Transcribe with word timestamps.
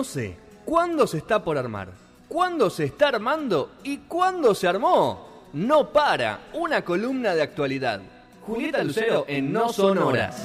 no 0.00 0.04
sé 0.04 0.34
cuándo 0.64 1.06
se 1.06 1.18
está 1.18 1.44
por 1.44 1.58
armar, 1.58 1.90
cuándo 2.26 2.70
se 2.70 2.84
está 2.84 3.08
armando 3.08 3.72
y 3.84 3.98
cuándo 3.98 4.54
se 4.54 4.66
armó. 4.66 5.28
No 5.52 5.92
para, 5.92 6.44
una 6.54 6.82
columna 6.82 7.34
de 7.34 7.42
actualidad. 7.42 8.00
Julieta 8.40 8.82
Lucero 8.82 9.26
en 9.28 9.52
No 9.52 9.70
Son 9.70 9.98
Horas. 9.98 10.42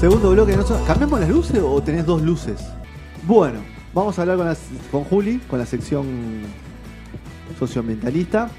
Segundo 0.00 0.30
bloque, 0.30 0.56
¿no? 0.56 0.64
¿cambiamos 0.86 1.20
las 1.20 1.28
luces 1.28 1.60
o 1.62 1.82
tenés 1.82 2.04
dos 2.04 2.20
luces? 2.22 2.60
Bueno, 3.26 3.60
vamos 3.94 4.18
a 4.18 4.22
hablar 4.22 4.36
con, 4.36 4.46
la- 4.46 4.56
con 4.90 5.04
Juli, 5.04 5.38
con 5.48 5.58
la 5.58 5.66
sección 5.66 6.06
socioambientalista. 7.58 8.50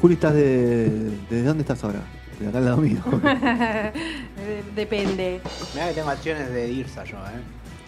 Juli, 0.00 0.14
¿estás 0.14 0.34
de, 0.34 1.10
¿desde 1.28 1.42
dónde 1.44 1.62
estás 1.62 1.82
ahora? 1.84 2.00
De 2.38 2.48
acá 2.48 2.58
al 2.58 2.64
lado 2.64 2.78
mío. 2.78 3.00
Depende. 4.74 5.40
Mirá 5.74 5.88
que 5.88 5.94
tengo 5.94 6.08
acciones 6.08 6.50
de 6.50 6.70
IRSA 6.70 7.04
yo, 7.04 7.16
¿eh? 7.18 7.40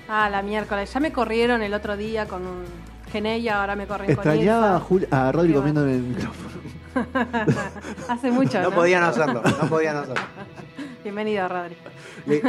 Ah, 0.09 0.29
la 0.29 0.43
miércoles. 0.43 0.93
Ya 0.93 1.01
me 1.01 1.11
corrieron 1.11 1.63
el 1.63 1.73
otro 1.73 1.97
día 1.97 2.27
con 2.27 2.47
un 2.47 2.65
Genei, 3.11 3.49
ahora 3.49 3.77
me 3.77 3.87
corren 3.87 4.11
Extrañaba 4.11 4.77
a, 4.77 4.79
con 4.79 4.89
Juli, 4.89 5.07
a 5.11 5.33
Rodri 5.33 5.53
comiendo 5.55 5.85
en 5.85 5.91
el 5.91 6.03
micrófono. 6.03 6.49
Hace 8.09 8.31
mucho, 8.31 8.61
¿no? 8.61 8.71
No 8.71 8.77
podían 8.77 9.03
hacerlo, 9.05 9.43
no 9.43 9.69
podían 9.69 9.97
hacerlo. 9.97 10.23
Bienvenido, 11.03 11.49
Rodri. 11.49 11.77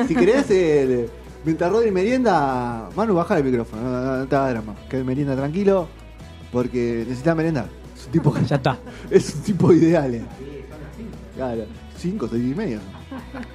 Si 0.07 0.15
querés, 0.15 0.49
eh, 0.51 1.09
mientras 1.45 1.71
Rodri 1.71 1.91
merienda, 1.91 2.89
Manu, 2.95 3.13
baja 3.13 3.37
el 3.37 3.45
micrófono, 3.45 3.81
no, 3.81 4.01
no, 4.01 4.17
no 4.17 4.27
te 4.27 4.35
hagas 4.35 4.51
drama. 4.51 4.75
Que 4.89 5.03
merienda 5.03 5.35
tranquilo, 5.35 5.87
porque 6.51 7.05
necesita 7.07 7.33
merendar. 7.33 7.82
Es 8.03 8.07
un 8.07 8.11
tipo, 8.11 8.37
Ya 8.37 8.55
está. 8.57 8.77
es 9.09 9.35
un 9.35 9.41
tipo 9.43 9.71
ideal. 9.73 10.13
eh. 10.15 10.21
Claro, 11.35 11.65
cinco, 11.97 12.27
seis 12.29 12.43
y 12.51 12.55
medio. 12.55 12.79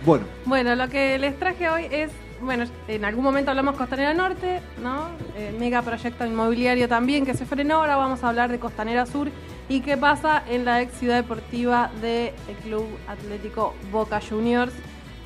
Bueno, 0.05 0.25
Bueno, 0.47 0.75
lo 0.75 0.89
que 0.89 1.19
les 1.19 1.39
traje 1.39 1.69
hoy 1.69 1.87
es, 1.91 2.11
bueno, 2.41 2.65
en 2.89 3.05
algún 3.05 3.23
momento 3.23 3.51
hablamos 3.51 3.77
Costanera 3.77 4.15
Norte, 4.15 4.61
¿no? 4.83 5.09
Eh, 5.37 5.55
mega 5.59 5.83
proyecto 5.83 6.25
inmobiliario 6.27 6.89
también 6.89 7.25
que 7.27 7.35
se 7.35 7.45
frenó, 7.47 7.77
ahora 7.77 7.97
vamos 7.97 8.25
a 8.25 8.31
hablar 8.31 8.51
de 8.51 8.59
Costanera 8.59 9.07
Sur 9.07 9.29
y 9.69 9.81
qué 9.81 9.97
pasa 9.97 10.43
en 10.49 10.65
la 10.65 10.81
ex 10.83 10.95
ciudad 10.99 11.17
deportiva 11.17 11.91
del 12.01 12.33
Club 12.65 12.87
Atlético 13.07 13.75
Boca 13.93 14.21
Juniors, 14.27 14.73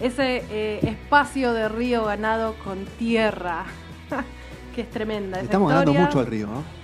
ese 0.00 0.42
eh, 0.50 0.80
espacio 0.82 1.52
de 1.52 1.68
río 1.68 2.04
ganado 2.04 2.54
con 2.64 2.84
tierra, 2.98 3.64
que 4.74 4.82
es 4.82 4.90
tremenda. 4.90 5.36
esa 5.38 5.44
estamos 5.44 5.70
ganando 5.70 5.94
mucho 5.94 6.18
al 6.20 6.26
río, 6.26 6.48
¿no? 6.48 6.81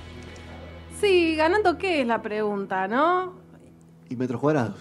Sí, 1.01 1.37
ganando 1.37 1.79
qué 1.79 2.01
es 2.01 2.07
la 2.07 2.23
pregunta, 2.23 2.89
¿no? 2.89 3.35
Y 4.09 4.17
metros 4.17 4.41
cuadrados. 4.41 4.77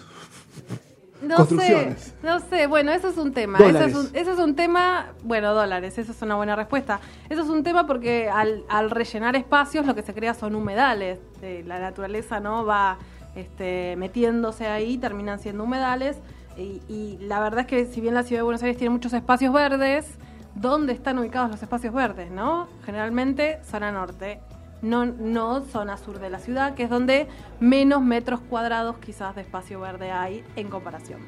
No 1.22 1.44
sé, 1.46 1.96
no 2.22 2.38
sé, 2.38 2.68
bueno, 2.68 2.92
eso 2.92 3.08
es 3.08 3.16
un 3.16 3.32
tema. 3.32 3.58
Eso 3.58 3.84
es 3.84 3.94
un, 3.94 4.08
eso 4.14 4.32
es 4.32 4.38
un 4.38 4.54
tema, 4.54 5.14
bueno, 5.24 5.52
dólares, 5.52 5.98
eso 5.98 6.12
es 6.12 6.22
una 6.22 6.36
buena 6.36 6.54
respuesta. 6.54 7.00
Eso 7.28 7.42
es 7.42 7.48
un 7.48 7.64
tema 7.64 7.86
porque 7.88 8.28
al, 8.28 8.64
al 8.68 8.90
rellenar 8.90 9.34
espacios 9.34 9.84
lo 9.84 9.96
que 9.96 10.02
se 10.02 10.14
crea 10.14 10.34
son 10.34 10.54
humedales. 10.54 11.18
Eh, 11.42 11.64
la 11.66 11.80
naturaleza 11.80 12.38
no 12.38 12.64
va 12.64 12.98
este, 13.34 13.96
metiéndose 13.96 14.68
ahí, 14.68 14.96
terminan 14.96 15.40
siendo 15.40 15.64
humedales. 15.64 16.18
Y, 16.56 16.82
y 16.88 17.18
la 17.20 17.40
verdad 17.40 17.60
es 17.60 17.66
que 17.66 17.86
si 17.86 18.00
bien 18.00 18.14
la 18.14 18.22
ciudad 18.22 18.40
de 18.40 18.44
Buenos 18.44 18.62
Aires 18.62 18.78
tiene 18.78 18.90
muchos 18.90 19.12
espacios 19.12 19.52
verdes, 19.52 20.06
¿dónde 20.54 20.92
están 20.92 21.18
ubicados 21.18 21.50
los 21.50 21.62
espacios 21.62 21.94
verdes? 21.94 22.30
no? 22.30 22.68
Generalmente 22.84 23.58
zona 23.64 23.90
norte, 23.90 24.40
no, 24.82 25.04
no 25.06 25.62
zona 25.62 25.96
sur 25.96 26.18
de 26.18 26.30
la 26.30 26.38
ciudad, 26.38 26.74
que 26.74 26.84
es 26.84 26.90
donde 26.90 27.26
menos 27.60 28.02
metros 28.02 28.40
cuadrados 28.40 28.96
quizás 28.98 29.34
de 29.34 29.42
espacio 29.42 29.80
verde 29.80 30.10
hay 30.10 30.44
en 30.56 30.68
comparación. 30.68 31.20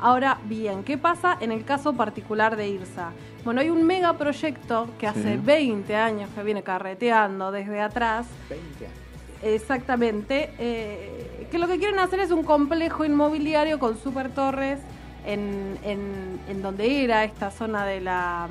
Ahora 0.00 0.38
bien, 0.44 0.84
¿qué 0.84 0.96
pasa 0.96 1.36
en 1.40 1.50
el 1.50 1.64
caso 1.64 1.92
particular 1.94 2.56
de 2.56 2.68
IRSA? 2.68 3.10
Bueno, 3.44 3.60
hay 3.60 3.70
un 3.70 3.84
megaproyecto 3.84 4.86
que 4.98 5.06
hace 5.08 5.34
Sí. 5.34 5.40
20 5.44 5.96
años 5.96 6.30
que 6.34 6.42
viene 6.44 6.62
carreteando 6.62 7.50
desde 7.50 7.80
atrás, 7.80 8.26
20 8.48 8.86
años. 8.86 8.98
exactamente, 9.42 10.50
eh, 10.58 11.48
que 11.50 11.58
lo 11.58 11.66
que 11.66 11.78
quieren 11.78 11.98
hacer 11.98 12.20
es 12.20 12.30
un 12.30 12.44
complejo 12.44 13.04
inmobiliario 13.04 13.78
con 13.80 13.96
super 13.98 14.30
torres 14.30 14.78
en, 15.26 15.78
en, 15.82 16.40
en 16.48 16.62
donde 16.62 17.02
era 17.02 17.24
esta 17.24 17.50
zona 17.50 17.84
de 17.84 18.00
la 18.00 18.48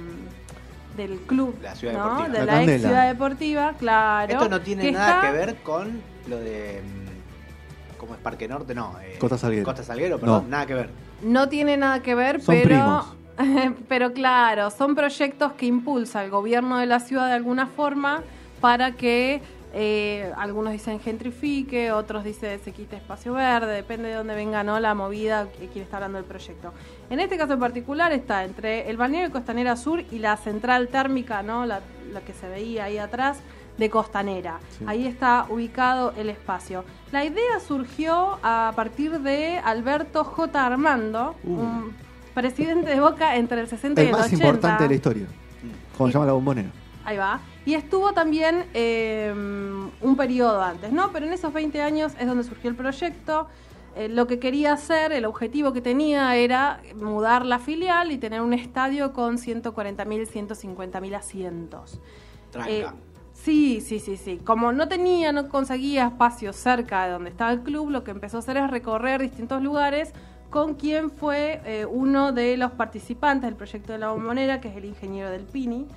del 0.98 1.20
club, 1.22 1.56
La 1.62 1.76
ciudad 1.76 1.94
¿no? 1.94 2.04
deportiva. 2.04 2.28
de 2.28 2.40
La 2.40 2.46
la, 2.46 2.52
Candela. 2.52 2.74
ex 2.74 2.82
ciudad 2.84 3.08
deportiva, 3.08 3.74
claro. 3.80 4.34
Esto 4.34 4.50
no 4.50 4.62
tiene 4.62 4.82
que 4.84 4.92
nada 4.92 5.16
está- 5.16 5.22
que 5.32 5.38
ver 5.38 5.56
con 5.58 6.02
lo 6.28 6.38
de. 6.38 6.82
mm, 6.84 7.98
¿Cómo 7.98 8.14
es 8.16 8.20
Parque 8.20 8.48
Norte? 8.48 8.76
No. 8.76 8.96
eh, 9.02 9.16
Costa 9.20 9.38
Salguero. 9.38 9.64
Costa 9.66 9.84
Salguero, 9.84 10.20
perdón, 10.20 10.44
No. 10.46 10.50
nada 10.50 10.66
que 10.66 10.74
ver. 10.74 10.90
No 11.22 11.48
tiene 11.50 11.78
nada 11.78 12.02
que 12.02 12.14
ver, 12.16 12.42
Son 12.42 12.56
pero. 12.62 13.06
pero 13.88 14.14
claro, 14.14 14.70
son 14.72 14.96
proyectos 14.96 15.54
que 15.54 15.68
impulsa 15.68 16.24
el 16.24 16.32
gobierno 16.32 16.78
de 16.80 16.88
la 16.88 17.00
ciudad 17.00 17.28
de 17.28 17.34
alguna 17.34 17.68
forma 17.68 18.24
para 18.62 18.94
que 18.94 19.42
eh, 19.80 20.32
algunos 20.38 20.74
dicen 20.74 21.00
gentrifique, 21.00 21.92
otros 21.92 22.24
dicen 22.24 22.60
se 22.64 22.72
quite 22.72 22.96
espacio 22.96 23.34
verde, 23.34 23.74
depende 23.76 24.10
de 24.10 24.16
dónde 24.16 24.34
venga 24.34 24.64
¿no? 24.64 24.80
la 24.80 24.96
movida, 24.96 25.48
que- 25.52 25.68
quién 25.68 25.84
está 25.86 25.98
hablando 25.98 26.18
del 26.18 26.26
proyecto. 26.26 26.74
En 27.12 27.20
este 27.20 27.38
caso 27.38 27.54
en 27.54 27.60
particular 27.60 28.12
está 28.12 28.44
entre 28.44 28.90
el 28.90 28.98
balneario 28.98 29.28
de 29.30 29.34
Costanera 29.34 29.76
Sur 29.76 30.04
y 30.12 30.18
la 30.18 30.36
central 30.38 30.88
térmica, 30.88 31.44
¿no? 31.44 31.68
la, 31.68 31.82
la 32.12 32.22
que 32.22 32.34
se 32.34 32.50
veía 32.50 32.86
ahí 32.86 32.98
atrás, 32.98 33.38
de 33.78 33.92
Costanera. 33.92 34.58
Sí. 34.80 34.86
Ahí 34.88 35.06
está 35.06 35.46
ubicado 35.50 36.12
el 36.18 36.30
espacio. 36.32 36.84
La 37.12 37.24
idea 37.24 37.60
surgió 37.60 38.40
a 38.42 38.74
partir 38.76 39.20
de 39.20 39.60
Alberto 39.64 40.24
J. 40.24 40.66
Armando, 40.66 41.36
Uh. 41.44 41.54
un 41.62 41.94
presidente 42.34 42.90
de 42.90 43.00
Boca 43.00 43.36
entre 43.36 43.62
el 43.62 43.68
60 43.68 44.02
y 44.02 44.06
El 44.06 44.10
el 44.10 44.18
más 44.18 44.26
80. 44.26 44.44
importante 44.48 44.84
de 44.84 44.90
la 44.90 44.96
historia. 44.96 45.26
Como 45.96 46.08
se 46.10 46.14
llama 46.14 46.26
la 46.26 46.34
bombonera. 46.34 46.70
Ahí 47.08 47.16
va. 47.16 47.40
Y 47.66 47.74
estuvo 47.74 48.12
también 48.12 48.66
eh, 48.74 49.34
un 49.34 50.16
periodo 50.18 50.62
antes, 50.62 50.92
¿no? 50.92 51.14
Pero 51.14 51.26
en 51.26 51.32
esos 51.32 51.54
20 51.54 51.82
años 51.82 52.12
es 52.20 52.28
donde 52.28 52.44
surgió 52.44 52.70
el 52.70 52.76
proyecto. 52.76 53.48
Eh, 53.96 54.10
lo 54.10 54.28
que 54.28 54.40
quería 54.40 54.74
hacer, 54.74 55.14
el 55.14 55.24
objetivo 55.24 55.72
que 55.72 55.80
tenía 55.80 56.36
era 56.36 56.82
mudar 56.98 57.46
la 57.46 57.60
filial 57.60 58.12
y 58.12 58.18
tener 58.18 58.42
un 58.42 58.54
estadio 58.54 59.14
con 59.14 59.38
140.000, 59.38 60.28
150.000 60.28 61.16
asientos. 61.16 62.02
Tranca. 62.52 62.70
Eh, 62.70 62.86
sí, 63.32 63.80
sí, 63.80 64.00
sí, 64.00 64.18
sí. 64.18 64.42
Como 64.44 64.74
no 64.74 64.90
tenía, 64.90 65.32
no 65.32 65.48
conseguía 65.48 66.08
espacio 66.08 66.52
cerca 66.52 67.06
de 67.06 67.14
donde 67.14 67.30
estaba 67.30 67.54
el 67.54 67.62
club, 67.62 67.90
lo 67.90 68.04
que 68.04 68.12
empezó 68.12 68.36
a 68.36 68.40
hacer 68.42 68.58
es 68.58 68.70
recorrer 68.70 69.22
distintos 69.22 69.64
lugares 69.64 70.12
con 70.50 70.76
quien 70.76 71.10
fue 71.10 71.62
eh, 71.64 71.86
uno 71.86 72.34
de 72.34 72.58
los 72.58 72.72
participantes 72.72 73.44
del 73.44 73.56
proyecto 73.56 73.94
de 73.94 74.00
la 74.00 74.12
bombonera, 74.12 74.60
que 74.60 74.68
es 74.68 74.76
el 74.76 74.84
ingeniero 74.84 75.30
del 75.30 75.44
Pini. 75.44 75.88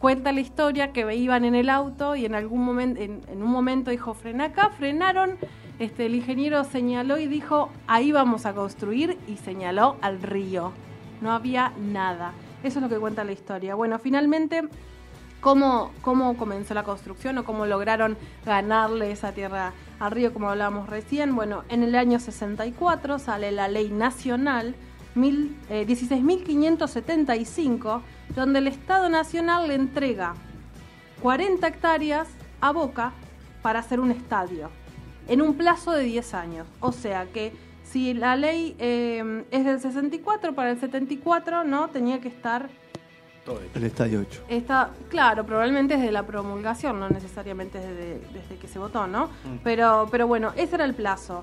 Cuenta 0.00 0.32
la 0.32 0.40
historia 0.40 0.92
que 0.92 1.14
iban 1.14 1.44
en 1.44 1.54
el 1.54 1.68
auto 1.68 2.16
y 2.16 2.24
en 2.24 2.34
algún 2.34 2.64
momento, 2.64 3.00
en, 3.00 3.42
un 3.42 3.50
momento 3.50 3.90
dijo, 3.90 4.14
frena 4.14 4.46
acá, 4.46 4.70
frenaron. 4.70 5.36
Este, 5.78 6.06
el 6.06 6.14
ingeniero 6.14 6.64
señaló 6.64 7.18
y 7.18 7.26
dijo, 7.26 7.70
ahí 7.86 8.10
vamos 8.10 8.46
a 8.46 8.54
construir 8.54 9.18
y 9.26 9.36
señaló 9.36 9.96
al 10.00 10.22
río. 10.22 10.72
No 11.20 11.32
había 11.32 11.72
nada. 11.78 12.32
Eso 12.62 12.78
es 12.78 12.82
lo 12.82 12.88
que 12.88 12.98
cuenta 12.98 13.24
la 13.24 13.32
historia. 13.32 13.74
Bueno, 13.74 13.98
finalmente 13.98 14.62
cómo, 15.40 15.90
cómo 16.00 16.36
comenzó 16.36 16.72
la 16.72 16.82
construcción 16.82 17.36
o 17.38 17.44
cómo 17.44 17.66
lograron 17.66 18.16
ganarle 18.44 19.12
esa 19.12 19.32
tierra 19.32 19.74
al 19.98 20.12
río, 20.12 20.32
como 20.32 20.48
hablábamos 20.48 20.88
recién. 20.88 21.36
Bueno, 21.36 21.64
en 21.68 21.82
el 21.82 21.94
año 21.94 22.20
64 22.20 23.18
sale 23.18 23.52
la 23.52 23.68
ley 23.68 23.90
nacional 23.90 24.74
eh, 25.16 25.86
16.575, 25.88 28.02
donde 28.34 28.60
el 28.60 28.68
Estado 28.68 29.08
Nacional 29.08 29.68
le 29.68 29.74
entrega 29.74 30.34
40 31.22 31.66
hectáreas 31.66 32.28
a 32.60 32.72
Boca 32.72 33.12
para 33.62 33.80
hacer 33.80 34.00
un 34.00 34.10
estadio 34.10 34.70
en 35.28 35.42
un 35.42 35.54
plazo 35.54 35.92
de 35.92 36.04
10 36.04 36.34
años. 36.34 36.66
O 36.80 36.92
sea 36.92 37.26
que 37.26 37.52
si 37.84 38.14
la 38.14 38.36
ley 38.36 38.76
eh, 38.78 39.44
es 39.50 39.64
del 39.64 39.80
64, 39.80 40.54
para 40.54 40.70
el 40.70 40.80
74 40.80 41.64
no 41.64 41.88
tenía 41.88 42.20
que 42.20 42.28
estar 42.28 42.68
Todo. 43.44 43.60
El 43.74 43.84
estadio 43.84 44.20
8. 44.20 44.42
Está, 44.48 44.90
claro, 45.08 45.44
probablemente 45.44 45.96
desde 45.96 46.12
la 46.12 46.24
promulgación, 46.24 47.00
no 47.00 47.08
necesariamente 47.08 47.78
desde, 47.78 48.20
desde 48.32 48.56
que 48.60 48.68
se 48.68 48.78
votó, 48.78 49.06
¿no? 49.06 49.26
Mm. 49.26 49.58
Pero, 49.64 50.08
pero 50.10 50.26
bueno, 50.26 50.52
ese 50.56 50.76
era 50.76 50.84
el 50.84 50.94
plazo. 50.94 51.42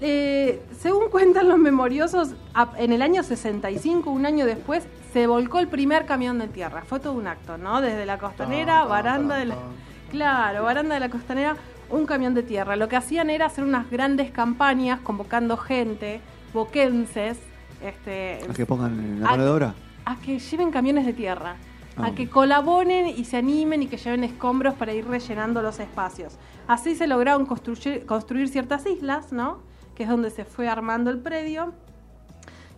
Eh, 0.00 0.60
según 0.78 1.08
cuentan 1.10 1.48
los 1.48 1.58
memoriosos, 1.58 2.30
en 2.76 2.92
el 2.92 3.02
año 3.02 3.22
65, 3.22 4.10
un 4.10 4.26
año 4.26 4.46
después, 4.46 4.84
se 5.12 5.26
volcó 5.26 5.58
el 5.58 5.68
primer 5.68 6.06
camión 6.06 6.38
de 6.38 6.48
tierra. 6.48 6.82
Fue 6.86 7.00
todo 7.00 7.12
un 7.14 7.26
acto, 7.26 7.58
¿no? 7.58 7.80
Desde 7.80 8.06
la 8.06 8.18
costanera, 8.18 8.74
Tan, 8.74 8.82
tan, 8.82 8.88
baranda 8.88 9.36
de 9.36 9.44
la... 9.46 9.56
Claro, 10.10 10.64
baranda 10.64 10.94
de 10.94 11.00
la 11.00 11.08
costanera, 11.08 11.56
un 11.90 12.06
camión 12.06 12.34
de 12.34 12.42
tierra. 12.42 12.76
Lo 12.76 12.88
que 12.88 12.96
hacían 12.96 13.30
era 13.30 13.46
hacer 13.46 13.64
unas 13.64 13.90
grandes 13.90 14.30
campañas 14.30 15.00
convocando 15.00 15.56
gente, 15.56 16.20
boquenses, 16.52 17.38
este, 17.82 18.40
¿A 18.48 18.52
que 18.52 18.66
pongan 18.66 19.20
la 19.20 19.26
Ah, 19.28 19.30
mano 19.32 19.44
de 19.44 19.50
obra? 19.50 19.74
a 20.04 20.16
que 20.16 20.38
lleven 20.38 20.70
camiones 20.70 21.06
de 21.06 21.12
tierra. 21.12 21.56
Ah, 21.96 22.06
a 22.06 22.14
que 22.14 22.28
colaboren 22.28 23.06
y 23.08 23.24
se 23.24 23.36
animen 23.36 23.82
y 23.82 23.86
que 23.86 23.96
lleven 23.96 24.24
escombros 24.24 24.74
para 24.74 24.92
ir 24.92 25.06
rellenando 25.06 25.62
los 25.62 25.78
espacios. 25.80 26.38
Así 26.68 26.94
se 26.94 27.06
lograron 27.06 27.46
construir, 27.46 28.06
construir 28.06 28.48
ciertas 28.48 28.86
islas, 28.86 29.32
¿no? 29.32 29.58
Que 29.94 30.04
es 30.04 30.08
donde 30.08 30.30
se 30.30 30.44
fue 30.44 30.68
armando 30.68 31.10
el 31.10 31.18
predio. 31.18 31.72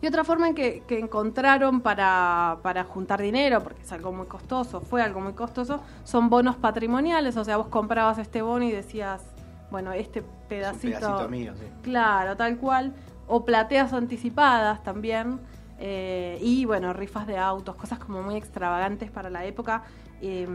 Y 0.02 0.06
otra 0.08 0.24
forma 0.24 0.48
en 0.48 0.54
que, 0.56 0.82
que 0.86 0.98
encontraron 0.98 1.80
para, 1.80 2.58
para 2.62 2.82
juntar 2.84 3.22
dinero, 3.22 3.60
porque 3.62 3.82
es 3.82 3.92
algo 3.92 4.12
muy 4.12 4.26
costoso, 4.26 4.80
fue 4.80 5.00
algo 5.00 5.20
muy 5.20 5.32
costoso, 5.34 5.80
son 6.04 6.28
bonos 6.28 6.56
patrimoniales. 6.56 7.36
O 7.36 7.44
sea, 7.44 7.56
vos 7.56 7.68
comprabas 7.68 8.18
este 8.18 8.42
bono 8.42 8.64
y 8.64 8.72
decías, 8.72 9.22
bueno, 9.70 9.92
este 9.92 10.18
Es 10.18 10.24
un 10.24 10.30
pedacito. 10.48 10.98
pedacito 10.98 11.28
mío, 11.28 11.52
sí. 11.56 11.66
Claro, 11.82 12.36
tal 12.36 12.58
cual. 12.58 12.92
O 13.28 13.44
plateas 13.44 13.92
anticipadas 13.92 14.82
también. 14.82 15.38
eh, 15.78 16.38
y 16.42 16.64
bueno, 16.64 16.92
rifas 16.92 17.26
de 17.26 17.38
autos, 17.38 17.74
cosas 17.76 17.98
como 17.98 18.22
muy 18.22 18.36
extravagantes 18.36 19.10
para 19.10 19.30
la 19.30 19.44
época. 19.44 19.82
Eh, 20.20 20.46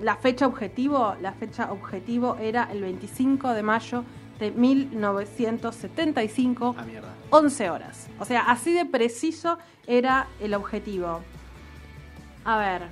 la 0.00 0.14
fecha 0.16 0.46
objetivo, 0.46 1.14
la 1.20 1.32
fecha 1.32 1.72
objetivo 1.72 2.36
era 2.40 2.68
el 2.70 2.82
25 2.82 3.54
de 3.54 3.62
mayo 3.62 4.04
de 4.38 4.50
1975, 4.52 6.74
Ah, 6.78 6.82
mierda. 6.84 7.08
11 7.30 7.70
horas. 7.70 8.08
O 8.18 8.24
sea, 8.24 8.42
así 8.42 8.72
de 8.72 8.84
preciso 8.86 9.58
era 9.86 10.28
el 10.40 10.54
objetivo. 10.54 11.20
A 12.44 12.58
ver, 12.58 12.82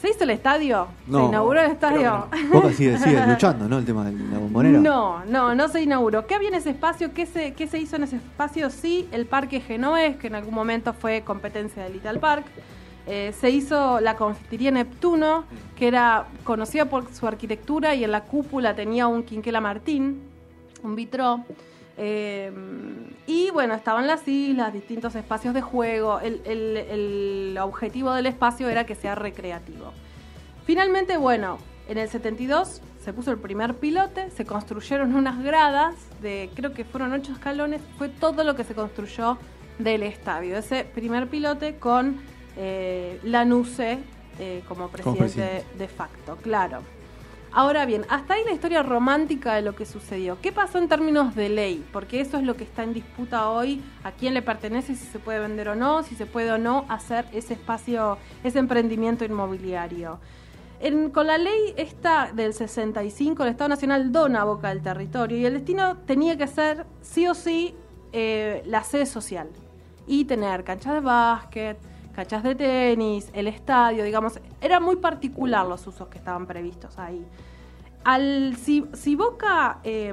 ¿se 0.00 0.10
hizo 0.10 0.24
el 0.24 0.30
estadio? 0.30 0.86
¿Se 1.06 1.10
No, 1.10 1.28
inauguró 1.28 1.60
el 1.60 1.70
estadio? 1.72 2.26
Boca 2.52 2.72
sigue, 2.72 2.98
sigue 2.98 3.26
luchando, 3.30 3.68
¿no? 3.68 3.78
El 3.78 3.84
tema 3.84 4.04
de 4.04 4.12
la 4.12 4.38
bombonera. 4.38 4.78
No, 4.78 5.24
no, 5.24 5.54
no 5.54 5.68
se 5.68 5.82
inauguró. 5.82 6.26
¿Qué 6.26 6.34
había 6.34 6.48
en 6.48 6.54
ese 6.54 6.70
espacio? 6.70 7.12
¿Qué 7.12 7.26
se, 7.26 7.54
qué 7.54 7.66
se 7.66 7.78
hizo 7.78 7.96
en 7.96 8.04
ese 8.04 8.16
espacio? 8.16 8.70
Sí, 8.70 9.08
el 9.12 9.26
Parque 9.26 9.60
Genoés, 9.60 10.16
que 10.16 10.28
en 10.28 10.34
algún 10.36 10.54
momento 10.54 10.92
fue 10.92 11.22
competencia 11.22 11.82
del 11.84 11.94
Little 11.94 12.18
Park. 12.20 12.44
Eh, 13.08 13.34
se 13.40 13.50
hizo 13.50 13.98
la 14.00 14.14
confitería 14.16 14.70
Neptuno, 14.70 15.44
que 15.74 15.88
era 15.88 16.26
conocida 16.44 16.84
por 16.84 17.12
su 17.12 17.26
arquitectura 17.26 17.96
y 17.96 18.04
en 18.04 18.12
la 18.12 18.20
cúpula 18.22 18.76
tenía 18.76 19.08
un 19.08 19.24
Quinquela 19.24 19.60
Martín, 19.60 20.20
un 20.82 20.94
vitró. 20.96 21.44
Eh, 21.98 22.50
y 23.26 23.50
bueno, 23.50 23.74
estaban 23.74 24.06
las 24.06 24.26
islas, 24.26 24.72
distintos 24.72 25.14
espacios 25.14 25.54
de 25.54 25.60
juego. 25.60 26.20
El, 26.20 26.40
el- 26.44 26.76
el 26.76 27.58
objetivo 27.60 28.12
del 28.12 28.26
espacio 28.26 28.68
era 28.68 28.86
que 28.86 28.94
sea 28.94 29.14
recreativo. 29.14 29.92
Finalmente, 30.64 31.16
bueno, 31.16 31.58
en 31.88 31.98
el 31.98 32.08
72 32.08 32.80
se 33.04 33.12
puso 33.12 33.30
el 33.32 33.38
primer 33.38 33.74
pilote, 33.74 34.30
se 34.30 34.44
construyeron 34.44 35.14
unas 35.14 35.42
gradas 35.42 35.94
de, 36.22 36.50
creo 36.54 36.72
que 36.72 36.84
fueron 36.84 37.12
ocho 37.12 37.32
escalones, 37.32 37.80
fue 37.98 38.08
todo 38.08 38.44
lo 38.44 38.54
que 38.54 38.64
se 38.64 38.74
construyó 38.74 39.38
del 39.78 40.02
estadio. 40.04 40.56
Ese 40.56 40.84
primer 40.84 41.28
pilote 41.28 41.76
con 41.76 42.20
eh, 42.56 43.18
Lanusse 43.24 43.98
eh, 44.38 44.62
como 44.68 44.88
presidente. 44.88 45.64
de 45.76 45.88
facto, 45.88 46.36
claro. 46.36 46.80
Ahora 47.54 47.84
bien, 47.84 48.06
hasta 48.08 48.34
ahí 48.34 48.44
la 48.46 48.52
historia 48.52 48.82
romántica 48.82 49.54
de 49.54 49.60
lo 49.60 49.74
que 49.76 49.84
sucedió. 49.84 50.40
¿Qué 50.40 50.52
pasó 50.52 50.78
en 50.78 50.88
términos 50.88 51.34
de 51.34 51.50
ley? 51.50 51.84
Porque 51.92 52.22
eso 52.22 52.38
es 52.38 52.44
lo 52.44 52.56
que 52.56 52.64
está 52.64 52.82
en 52.82 52.94
disputa 52.94 53.50
hoy, 53.50 53.82
a 54.04 54.12
quién 54.12 54.32
le 54.32 54.40
pertenece, 54.40 54.94
si 54.94 55.04
se 55.04 55.18
puede 55.18 55.38
vender 55.38 55.68
o 55.68 55.74
no, 55.74 56.02
si 56.02 56.14
se 56.14 56.24
puede 56.24 56.50
o 56.50 56.56
no 56.56 56.86
hacer 56.88 57.26
ese 57.30 57.52
espacio, 57.52 58.16
ese 58.42 58.58
emprendimiento 58.58 59.26
inmobiliario. 59.26 60.18
Con 61.12 61.26
la 61.26 61.36
ley 61.36 61.74
esta 61.76 62.32
del 62.32 62.54
65, 62.54 63.42
el 63.42 63.50
Estado 63.50 63.68
Nacional 63.68 64.10
dona 64.10 64.44
Boca 64.44 64.70
del 64.70 64.82
territorio 64.82 65.36
y 65.36 65.44
el 65.44 65.52
destino 65.52 65.98
tenía 65.98 66.38
que 66.38 66.46
ser, 66.46 66.86
sí 67.02 67.28
o 67.28 67.34
sí, 67.34 67.74
eh, 68.12 68.62
la 68.64 68.82
sede 68.82 69.04
social 69.04 69.48
y 70.06 70.24
tener 70.24 70.64
canchas 70.64 70.94
de 70.94 71.00
básquet, 71.00 71.78
canchas 72.12 72.42
de 72.42 72.54
tenis, 72.54 73.30
el 73.32 73.48
estadio, 73.48 74.04
digamos, 74.04 74.40
era 74.60 74.80
muy 74.80 74.96
particular 74.96 75.66
los 75.66 75.86
usos 75.86 76.08
que 76.08 76.18
estaban 76.18 76.46
previstos 76.46 76.98
ahí. 76.98 77.24
Al, 78.04 78.56
si, 78.56 78.86
si 78.92 79.16
Boca, 79.16 79.78
eh, 79.84 80.12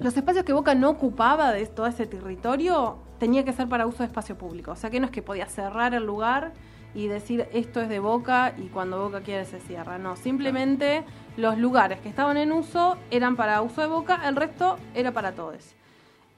los 0.00 0.16
espacios 0.16 0.44
que 0.44 0.52
Boca 0.52 0.74
no 0.74 0.90
ocupaba 0.90 1.52
de 1.52 1.66
todo 1.66 1.86
ese 1.86 2.06
territorio, 2.06 2.98
tenía 3.18 3.44
que 3.44 3.52
ser 3.52 3.68
para 3.68 3.86
uso 3.86 3.98
de 3.98 4.06
espacio 4.06 4.36
público. 4.36 4.72
O 4.72 4.76
sea 4.76 4.90
que 4.90 5.00
no 5.00 5.06
es 5.06 5.12
que 5.12 5.22
podía 5.22 5.46
cerrar 5.46 5.94
el 5.94 6.04
lugar 6.04 6.52
y 6.94 7.06
decir 7.06 7.48
esto 7.52 7.80
es 7.80 7.88
de 7.88 8.00
Boca 8.00 8.52
y 8.58 8.66
cuando 8.66 9.02
Boca 9.02 9.20
quiere 9.20 9.44
se 9.44 9.60
cierra. 9.60 9.98
No, 9.98 10.16
simplemente 10.16 11.04
los 11.36 11.56
lugares 11.58 12.00
que 12.00 12.08
estaban 12.08 12.36
en 12.36 12.52
uso 12.52 12.96
eran 13.10 13.36
para 13.36 13.62
uso 13.62 13.80
de 13.80 13.86
Boca, 13.86 14.20
el 14.28 14.36
resto 14.36 14.76
era 14.94 15.12
para 15.12 15.32
todos. 15.32 15.74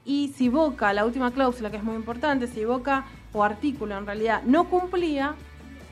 Y 0.05 0.29
si 0.35 0.49
Boca, 0.49 0.93
la 0.93 1.03
última 1.05 1.31
cláusula 1.31 1.71
que 1.71 1.77
es 1.77 1.83
muy 1.83 1.95
importante, 1.95 2.47
si 2.47 2.63
Boca 2.63 3.05
o 3.35 3.43
artículo 3.43 3.97
en 3.97 4.05
realidad 4.05 4.41
no 4.45 4.63
cumplía, 4.69 5.35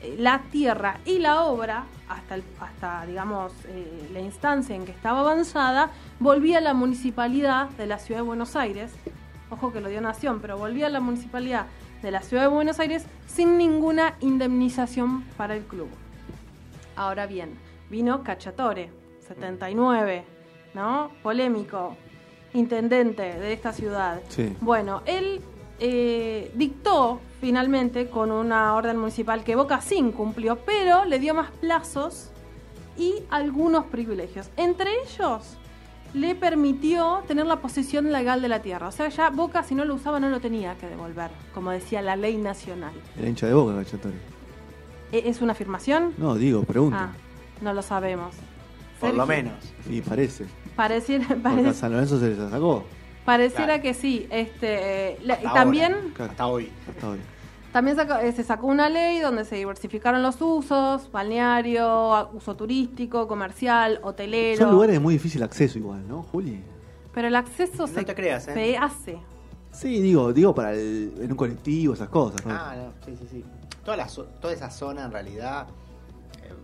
eh, 0.02 0.16
la 0.18 0.40
tierra 0.50 0.98
y 1.04 1.18
la 1.18 1.42
obra, 1.42 1.84
hasta, 2.08 2.34
el- 2.36 2.44
hasta 2.58 3.04
digamos, 3.06 3.52
eh, 3.66 4.08
la 4.12 4.20
instancia 4.20 4.74
en 4.74 4.84
que 4.86 4.92
estaba 4.92 5.20
avanzada, 5.20 5.90
volvía 6.20 6.58
a 6.58 6.60
la 6.62 6.72
municipalidad 6.74 7.68
de 7.70 7.86
la 7.86 7.98
ciudad 7.98 8.20
de 8.20 8.26
Buenos 8.26 8.56
Aires. 8.56 8.92
Ojo 9.50 9.72
que 9.72 9.80
lo 9.82 9.88
dio 9.90 10.00
Nación, 10.00 10.40
pero 10.40 10.56
volvía 10.56 10.86
a 10.86 10.90
la 10.90 11.00
municipalidad 11.00 11.66
de 12.02 12.10
la 12.10 12.22
ciudad 12.22 12.44
de 12.44 12.48
Buenos 12.48 12.80
Aires 12.80 13.04
sin 13.26 13.58
ninguna 13.58 14.14
indemnización 14.20 15.22
para 15.36 15.54
el 15.54 15.64
club. 15.64 15.88
Ahora 16.96 17.26
bien, 17.26 17.50
vino 17.90 18.22
Cachatore, 18.22 18.90
79, 19.26 20.24
¿no? 20.74 21.10
Polémico, 21.22 21.96
intendente 22.52 23.22
de 23.38 23.52
esta 23.52 23.72
ciudad. 23.72 24.20
Sí. 24.28 24.56
Bueno, 24.60 25.02
él 25.06 25.40
eh, 25.80 26.50
dictó 26.54 27.20
finalmente 27.40 28.08
con 28.08 28.30
una 28.30 28.74
orden 28.74 28.96
municipal 28.98 29.44
que 29.44 29.56
Boca 29.56 29.80
sí 29.80 30.02
cumplió, 30.16 30.56
pero 30.64 31.04
le 31.04 31.18
dio 31.18 31.34
más 31.34 31.50
plazos 31.50 32.30
y 32.96 33.14
algunos 33.30 33.84
privilegios. 33.86 34.48
Entre 34.56 34.88
ellos, 35.02 35.56
le 36.14 36.34
permitió 36.36 37.22
tener 37.26 37.44
la 37.46 37.56
posesión 37.56 38.12
legal 38.12 38.40
de 38.40 38.48
la 38.48 38.62
tierra. 38.62 38.86
O 38.88 38.92
sea, 38.92 39.08
ya 39.08 39.30
Boca, 39.30 39.64
si 39.64 39.74
no 39.74 39.84
lo 39.84 39.94
usaba, 39.94 40.20
no 40.20 40.28
lo 40.28 40.40
tenía 40.40 40.76
que 40.76 40.86
devolver, 40.86 41.30
como 41.52 41.70
decía 41.72 42.02
la 42.02 42.14
ley 42.16 42.36
nacional. 42.36 42.92
Era 43.18 43.28
hincha 43.28 43.46
de 43.48 43.54
boca, 43.54 43.74
Cachatore. 43.74 44.14
¿E- 45.10 45.28
¿Es 45.28 45.42
una 45.42 45.52
afirmación? 45.52 46.14
No, 46.16 46.36
digo, 46.36 46.62
pregunto. 46.62 46.96
Ah, 46.98 47.12
no 47.60 47.72
lo 47.74 47.82
sabemos. 47.82 48.34
Por 49.00 49.12
lo 49.14 49.26
menos. 49.26 49.54
Sí, 49.88 50.00
parece. 50.00 50.46
Pareciera, 50.76 51.26
Porque 51.28 51.40
a 51.40 51.42
parece- 51.50 51.74
San 51.74 51.92
Lorenzo 51.92 52.18
se 52.20 52.28
les 52.30 52.50
sacó. 52.50 52.84
Pareciera 53.24 53.66
Claro. 53.66 53.82
que 53.82 53.94
sí. 53.94 54.26
Este, 54.30 55.18
la- 55.22 55.34
Hasta 55.34 55.52
también 55.54 55.94
Claro. 56.14 56.30
Hasta 56.30 56.46
hoy. 56.46 56.70
Hasta 56.88 57.08
hoy. 57.10 57.18
También 57.72 57.96
sacó- 57.96 58.20
eh, 58.20 58.30
se 58.32 58.44
sacó 58.44 58.68
una 58.68 58.88
ley 58.88 59.18
donde 59.18 59.44
se 59.44 59.56
diversificaron 59.56 60.22
los 60.22 60.40
usos, 60.40 61.10
balneario, 61.10 62.30
uso 62.32 62.54
turístico, 62.54 63.26
comercial, 63.26 63.98
hotelero. 64.02 64.58
Son 64.64 64.70
lugares 64.72 64.94
de 64.94 65.00
muy 65.00 65.14
difícil 65.14 65.42
acceso 65.42 65.78
igual, 65.78 66.06
¿no, 66.06 66.22
Juli? 66.22 66.62
Pero 67.12 67.28
el 67.28 67.36
acceso 67.36 67.86
No 67.86 67.86
se, 67.88 68.04
te 68.04 68.14
creas, 68.14 68.46
¿eh? 68.48 68.54
se 68.54 68.76
hace. 68.76 69.18
Sí, 69.72 70.00
digo, 70.00 70.32
digo 70.32 70.54
para 70.54 70.72
el, 70.72 71.14
en 71.20 71.32
un 71.32 71.36
colectivo, 71.36 71.94
esas 71.94 72.08
cosas. 72.08 72.44
¿no? 72.46 72.54
Ah, 72.54 72.74
no, 72.76 72.92
sí, 73.04 73.16
sí, 73.18 73.26
sí. 73.28 73.44
Toda, 73.84 73.96
la, 73.96 74.06
toda 74.40 74.52
esa 74.54 74.70
zona 74.70 75.04
en 75.06 75.10
realidad, 75.10 75.66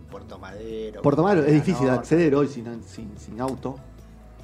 Puerto 0.09 0.39
Madero. 0.39 1.01
Puerto 1.01 1.23
Madero 1.23 1.45
es 1.45 1.53
difícil 1.53 1.85
de 1.85 1.91
Norte, 1.91 1.99
acceder 1.99 2.35
hoy 2.35 2.47
sin, 2.47 2.83
sin, 2.83 3.17
sin 3.17 3.39
auto. 3.41 3.75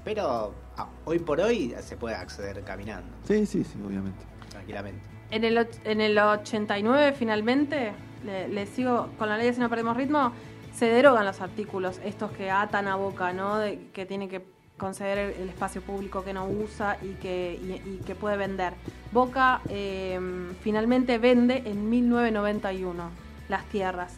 Pero 0.07 0.53
ah, 0.77 0.87
hoy 1.03 1.19
por 1.19 1.41
hoy 1.41 1.75
se 1.81 1.97
puede 1.97 2.15
acceder 2.15 2.63
caminando, 2.63 3.13
Sí, 3.27 3.45
sí, 3.45 3.65
sí, 3.65 3.77
obviamente. 3.85 4.23
tranquilamente. 4.49 5.01
En 5.31 5.43
el, 5.43 5.67
en 5.83 5.99
el 5.99 6.17
89 6.17 7.11
finalmente, 7.11 7.91
le, 8.23 8.47
le 8.47 8.65
sigo 8.67 9.09
con 9.17 9.27
la 9.27 9.37
ley 9.37 9.53
si 9.53 9.59
no 9.59 9.69
perdemos 9.69 9.97
ritmo, 9.97 10.31
se 10.73 10.85
derogan 10.85 11.25
los 11.25 11.41
artículos, 11.41 11.99
estos 12.05 12.31
que 12.31 12.49
atan 12.49 12.87
a 12.87 12.95
boca, 12.95 13.33
¿no? 13.33 13.57
De, 13.57 13.89
que 13.91 14.05
tiene 14.05 14.29
que 14.29 14.45
conceder 14.77 15.17
el, 15.17 15.41
el 15.41 15.49
espacio 15.49 15.81
público 15.81 16.23
que 16.23 16.31
no 16.31 16.47
usa 16.47 16.97
y 17.01 17.15
que, 17.15 17.59
y, 17.61 17.89
y 17.89 17.97
que 18.05 18.15
puede 18.15 18.37
vender. 18.37 18.75
Boca 19.11 19.59
eh, 19.67 20.17
finalmente 20.61 21.17
vende 21.17 21.63
en 21.65 21.89
1991 21.89 23.09
las 23.49 23.65
tierras. 23.65 24.13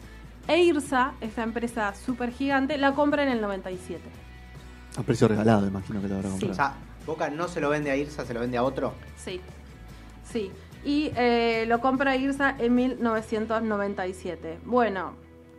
E 0.46 0.62
IRSA, 0.62 1.14
esta 1.20 1.42
empresa 1.42 1.92
súper 1.96 2.30
gigante, 2.30 2.78
la 2.78 2.92
compra 2.94 3.24
en 3.24 3.30
el 3.30 3.40
97. 3.40 4.19
A 4.96 5.02
precio 5.02 5.28
regalado, 5.28 5.66
imagino 5.66 6.00
que 6.00 6.08
lo 6.08 6.16
habrá 6.16 6.28
Sí. 6.30 6.36
O 6.36 6.38
comprado. 6.40 6.54
sea, 6.56 6.74
Boca 7.06 7.30
no 7.30 7.48
se 7.48 7.60
lo 7.60 7.70
vende 7.70 7.90
a 7.90 7.96
Irsa, 7.96 8.24
se 8.26 8.34
lo 8.34 8.40
vende 8.40 8.56
a 8.58 8.62
otro. 8.62 8.92
Sí, 9.16 9.40
sí. 10.30 10.50
Y 10.84 11.12
eh, 11.16 11.64
lo 11.68 11.80
compra 11.80 12.16
IRSA 12.16 12.56
en 12.58 12.74
1997. 12.74 14.60
Bueno, 14.64 15.12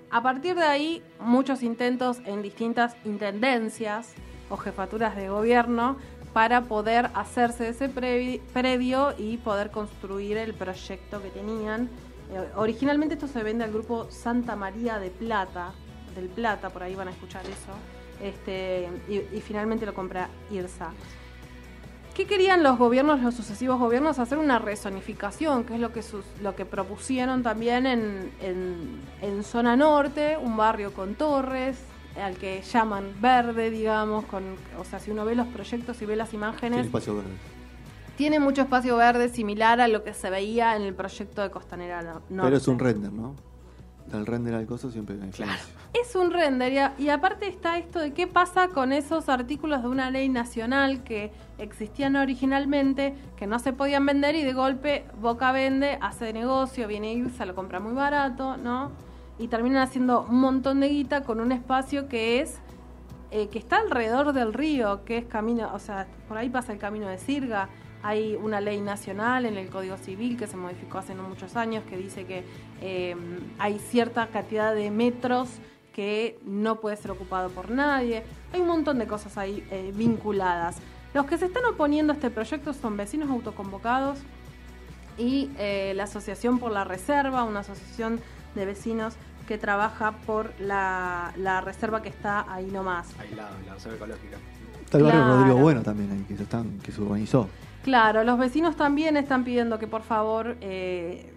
a 0.09 0.21
partir 0.21 0.55
de 0.55 0.63
ahí, 0.63 1.03
muchos 1.19 1.63
intentos 1.63 2.19
en 2.25 2.41
distintas 2.41 2.95
intendencias 3.05 4.13
o 4.49 4.57
jefaturas 4.57 5.15
de 5.15 5.29
gobierno 5.29 5.97
para 6.33 6.61
poder 6.61 7.09
hacerse 7.13 7.69
ese 7.69 7.89
predio 7.89 9.13
y 9.17 9.37
poder 9.37 9.69
construir 9.71 10.37
el 10.37 10.53
proyecto 10.53 11.21
que 11.21 11.29
tenían. 11.29 11.89
Eh, 12.31 12.49
originalmente 12.55 13.15
esto 13.15 13.27
se 13.27 13.43
vende 13.43 13.63
al 13.63 13.71
grupo 13.71 14.07
Santa 14.09 14.55
María 14.55 14.97
de 14.99 15.09
Plata, 15.09 15.71
del 16.15 16.29
Plata, 16.29 16.69
por 16.69 16.83
ahí 16.83 16.95
van 16.95 17.09
a 17.09 17.11
escuchar 17.11 17.43
eso. 17.45 17.73
Este, 18.21 18.87
y, 19.09 19.15
y 19.35 19.41
finalmente 19.41 19.85
lo 19.85 19.93
compra 19.93 20.29
IRSA. 20.51 20.91
¿Qué 22.13 22.25
querían 22.25 22.61
los 22.61 22.77
gobiernos, 22.77 23.21
los 23.21 23.33
sucesivos 23.33 23.79
gobiernos? 23.79 24.19
Hacer 24.19 24.37
una 24.37 24.59
rezonificación, 24.59 25.63
que 25.63 25.75
es 25.75 25.79
lo 25.79 25.93
que, 25.93 26.01
sus- 26.03 26.25
lo 26.43 26.55
que 26.55 26.65
propusieron 26.65 27.41
también 27.41 27.85
en, 27.87 28.31
en- 28.41 28.99
en 29.21 29.43
zona 29.43 29.75
norte, 29.77 30.37
un 30.37 30.57
barrio 30.57 30.93
con 30.93 31.15
torres, 31.15 31.77
al 32.21 32.35
que 32.35 32.61
llaman 32.63 33.05
verde, 33.21 33.69
digamos, 33.69 34.25
con, 34.25 34.43
o 34.77 34.83
sea, 34.83 34.99
si 34.99 35.09
uno 35.11 35.23
ve 35.23 35.35
los 35.35 35.47
proyectos 35.47 36.01
y 36.01 36.05
ve 36.05 36.17
las 36.17 36.29
Tiene 36.31 36.45
imágenes, 36.45 36.85
espacio 36.85 37.15
verde. 37.15 37.29
tiene 38.17 38.39
mucho 38.41 38.61
espacio 38.63 38.97
verde 38.97 39.29
similar 39.29 39.79
a 39.79 39.87
lo 39.87 40.03
que 40.03 40.13
se 40.13 40.29
veía 40.29 40.75
en 40.75 40.81
el 40.81 40.93
proyecto 40.93 41.41
de 41.41 41.49
Costanera 41.49 42.01
Norte. 42.03 42.23
Pero 42.43 42.57
es 42.57 42.67
un 42.67 42.77
render, 42.77 43.13
¿no? 43.13 43.33
Del 44.07 44.25
render 44.25 44.53
al 44.55 44.65
coso 44.65 44.91
siempre 44.91 45.15
hay 45.15 45.21
diferencia. 45.27 45.65
Es 45.93 46.15
un 46.15 46.31
render 46.31 46.73
y, 46.73 46.77
a- 46.79 46.93
y 46.97 47.09
aparte 47.09 47.47
está 47.47 47.77
esto 47.77 47.99
de 47.99 48.13
qué 48.13 48.27
pasa 48.27 48.67
con 48.69 48.91
esos 48.91 49.29
artículos 49.29 49.81
de 49.83 49.87
una 49.89 50.09
ley 50.09 50.27
nacional 50.29 51.03
que 51.03 51.31
existían 51.59 52.15
originalmente, 52.17 53.13
que 53.37 53.47
no 53.47 53.59
se 53.59 53.71
podían 53.73 54.05
vender 54.05 54.35
y 54.35 54.43
de 54.43 54.53
golpe 54.53 55.05
Boca 55.21 55.51
vende, 55.51 55.97
hace 56.01 56.33
negocio, 56.33 56.87
viene 56.87 57.13
Irsa, 57.13 57.45
lo 57.45 57.55
compra 57.55 57.79
muy 57.79 57.93
barato, 57.93 58.57
¿no? 58.57 58.91
Y 59.39 59.47
terminan 59.47 59.81
haciendo 59.83 60.23
un 60.29 60.39
montón 60.41 60.79
de 60.81 60.89
guita 60.89 61.23
con 61.23 61.39
un 61.39 61.51
espacio 61.51 62.07
que 62.09 62.41
es 62.41 62.59
eh, 63.31 63.47
que 63.47 63.59
está 63.59 63.77
alrededor 63.77 64.33
del 64.33 64.53
río, 64.53 65.05
que 65.05 65.17
es 65.19 65.25
camino, 65.25 65.71
o 65.73 65.79
sea, 65.79 66.05
por 66.27 66.37
ahí 66.37 66.49
pasa 66.49 66.73
el 66.73 66.79
camino 66.79 67.07
de 67.07 67.17
Sirga. 67.17 67.69
Hay 68.03 68.35
una 68.35 68.61
ley 68.61 68.81
nacional 68.81 69.45
en 69.45 69.57
el 69.57 69.69
Código 69.69 69.97
Civil 69.97 70.37
que 70.37 70.47
se 70.47 70.57
modificó 70.57 70.97
hace 70.97 71.13
no 71.13 71.23
muchos 71.23 71.55
años 71.55 71.83
que 71.87 71.97
dice 71.97 72.25
que 72.25 72.43
eh, 72.81 73.15
hay 73.59 73.79
cierta 73.79 74.27
cantidad 74.27 74.73
de 74.73 74.89
metros 74.89 75.49
que 75.93 76.39
no 76.45 76.79
puede 76.79 76.97
ser 76.97 77.11
ocupado 77.11 77.49
por 77.49 77.69
nadie. 77.69 78.23
Hay 78.53 78.61
un 78.61 78.67
montón 78.67 78.97
de 78.97 79.07
cosas 79.07 79.37
ahí 79.37 79.63
eh, 79.71 79.91
vinculadas. 79.93 80.77
Los 81.13 81.25
que 81.25 81.37
se 81.37 81.45
están 81.45 81.65
oponiendo 81.65 82.13
a 82.13 82.15
este 82.15 82.29
proyecto 82.29 82.73
son 82.73 82.97
vecinos 82.97 83.29
autoconvocados 83.29 84.19
y 85.17 85.51
eh, 85.57 85.93
la 85.95 86.03
Asociación 86.03 86.57
por 86.59 86.71
la 86.71 86.85
Reserva, 86.85 87.43
una 87.43 87.59
asociación 87.59 88.21
de 88.55 88.65
vecinos 88.65 89.15
que 89.47 89.57
trabaja 89.57 90.13
por 90.25 90.53
la, 90.59 91.33
la 91.35 91.61
reserva 91.61 92.01
que 92.01 92.09
está 92.09 92.45
ahí 92.51 92.67
nomás. 92.67 93.07
Aislado, 93.19 93.55
la 93.65 93.73
reserva 93.73 93.97
ecológica. 93.97 94.37
Está 94.91 94.97
el 94.97 95.05
barrio 95.05 95.21
Claro. 95.21 95.37
Rodrigo 95.37 95.59
Bueno 95.61 95.83
también 95.83 96.11
ahí, 96.11 96.25
que 96.27 96.35
se, 96.35 96.43
están, 96.43 96.79
que 96.79 96.91
se 96.91 97.01
urbanizó. 97.01 97.47
Claro, 97.81 98.25
los 98.25 98.37
vecinos 98.37 98.75
también 98.75 99.15
están 99.15 99.45
pidiendo 99.45 99.79
que 99.79 99.87
por 99.87 100.01
favor, 100.01 100.57
eh, 100.59 101.33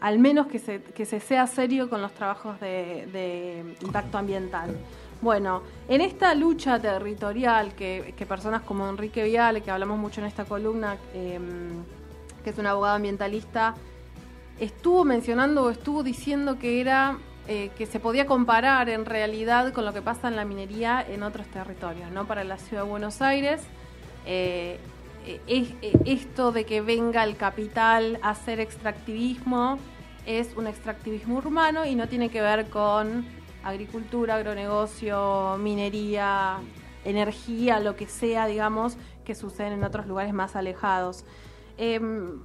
al 0.00 0.18
menos 0.18 0.46
que 0.46 0.58
se, 0.58 0.80
que 0.80 1.04
se 1.04 1.20
sea 1.20 1.46
serio 1.46 1.90
con 1.90 2.00
los 2.00 2.12
trabajos 2.12 2.58
de, 2.58 3.06
de 3.12 3.76
impacto 3.82 4.16
ambiental. 4.16 4.74
Bueno, 5.20 5.60
en 5.90 6.00
esta 6.00 6.34
lucha 6.34 6.80
territorial 6.80 7.74
que, 7.74 8.14
que 8.16 8.24
personas 8.24 8.62
como 8.62 8.88
Enrique 8.88 9.24
Viale, 9.24 9.60
que 9.60 9.70
hablamos 9.70 9.98
mucho 9.98 10.22
en 10.22 10.28
esta 10.28 10.46
columna, 10.46 10.96
eh, 11.12 11.38
que 12.42 12.48
es 12.48 12.56
un 12.56 12.66
abogado 12.66 12.96
ambientalista, 12.96 13.74
estuvo 14.58 15.04
mencionando 15.04 15.64
o 15.64 15.70
estuvo 15.70 16.02
diciendo 16.02 16.58
que 16.58 16.80
era 16.80 17.18
eh, 17.48 17.70
que 17.76 17.86
se 17.86 18.00
podía 18.00 18.26
comparar 18.26 18.88
en 18.88 19.04
realidad 19.04 19.72
con 19.72 19.84
lo 19.84 19.92
que 19.92 20.02
pasa 20.02 20.28
en 20.28 20.36
la 20.36 20.44
minería 20.44 21.04
en 21.06 21.22
otros 21.22 21.46
territorios, 21.48 22.10
¿no? 22.10 22.26
Para 22.26 22.44
la 22.44 22.58
ciudad 22.58 22.82
de 22.84 22.88
Buenos 22.90 23.22
Aires, 23.22 23.62
eh, 24.26 24.78
eh, 25.26 25.40
es- 25.46 25.74
esto 26.04 26.52
de 26.52 26.64
que 26.64 26.80
venga 26.80 27.22
el 27.24 27.36
capital 27.36 28.18
a 28.22 28.30
hacer 28.30 28.58
extractivismo 28.60 29.78
es 30.26 30.56
un 30.56 30.66
extractivismo 30.66 31.36
urbano 31.36 31.84
y 31.84 31.94
no 31.94 32.08
tiene 32.08 32.30
que 32.30 32.40
ver 32.40 32.68
con 32.68 33.24
agricultura, 33.62 34.34
agronegocio, 34.36 35.56
minería, 35.58 36.58
energía, 37.04 37.78
lo 37.80 37.94
que 37.96 38.06
sea, 38.06 38.46
digamos, 38.46 38.96
que 39.24 39.34
sucede 39.34 39.68
en 39.68 39.84
otros 39.84 40.06
lugares 40.06 40.32
más 40.32 40.56
alejados. 40.56 41.24
Em, 41.78 42.40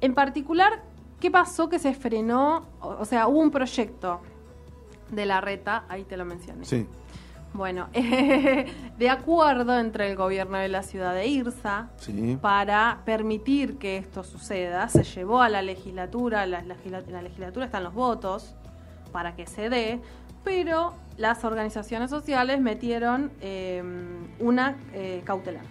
en 0.00 0.14
particular, 0.14 0.82
¿qué 1.20 1.30
pasó 1.30 1.68
que 1.68 1.78
se 1.78 1.94
frenó? 1.94 2.66
O 2.80 3.04
sea, 3.04 3.28
hubo 3.28 3.38
un 3.40 3.50
proyecto 3.50 4.20
de 5.12 5.26
la 5.26 5.40
reta, 5.40 5.84
ahí 5.88 6.02
te 6.04 6.16
lo 6.16 6.24
mencioné. 6.24 6.64
Sí. 6.64 6.86
Bueno, 7.54 7.88
de 8.98 9.10
acuerdo 9.10 9.78
entre 9.78 10.10
el 10.10 10.16
gobierno 10.16 10.56
de 10.56 10.68
la 10.68 10.82
ciudad 10.82 11.14
de 11.14 11.26
Irsa 11.26 11.90
Sí. 11.98 12.38
para 12.40 13.00
permitir 13.04 13.76
que 13.78 13.98
esto 13.98 14.24
suceda, 14.24 14.88
se 14.88 15.04
llevó 15.04 15.42
a 15.42 15.50
la 15.50 15.60
legislatura, 15.62 16.46
la, 16.46 16.62
la 16.64 17.22
legislatura 17.22 17.66
están 17.66 17.84
los 17.84 17.92
votos 17.94 18.54
para 19.12 19.36
que 19.36 19.46
se 19.46 19.68
dé, 19.68 20.00
pero 20.44 20.94
las 21.18 21.44
organizaciones 21.44 22.08
sociales 22.08 22.58
metieron 22.60 23.30
eh, 23.42 23.82
una 24.40 24.76
eh, 24.94 25.20
cautelar, 25.24 25.64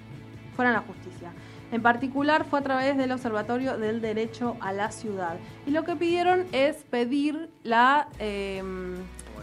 fueron 0.56 0.76
a 0.76 0.82
la 0.82 0.86
justicia. 0.86 1.32
En 1.72 1.82
particular 1.82 2.46
fue 2.46 2.60
a 2.60 2.62
través 2.62 2.96
del 2.98 3.12
Observatorio 3.12 3.78
del 3.80 4.02
Derecho 4.02 4.56
a 4.60 4.72
la 4.74 4.92
Ciudad. 4.92 5.38
Y 5.66 5.72
lo 5.72 5.84
que 5.86 5.96
pidieron 5.96 6.46
es 6.52 6.76
pedir 6.84 7.50
la... 7.64 8.08
eh, 8.20 8.62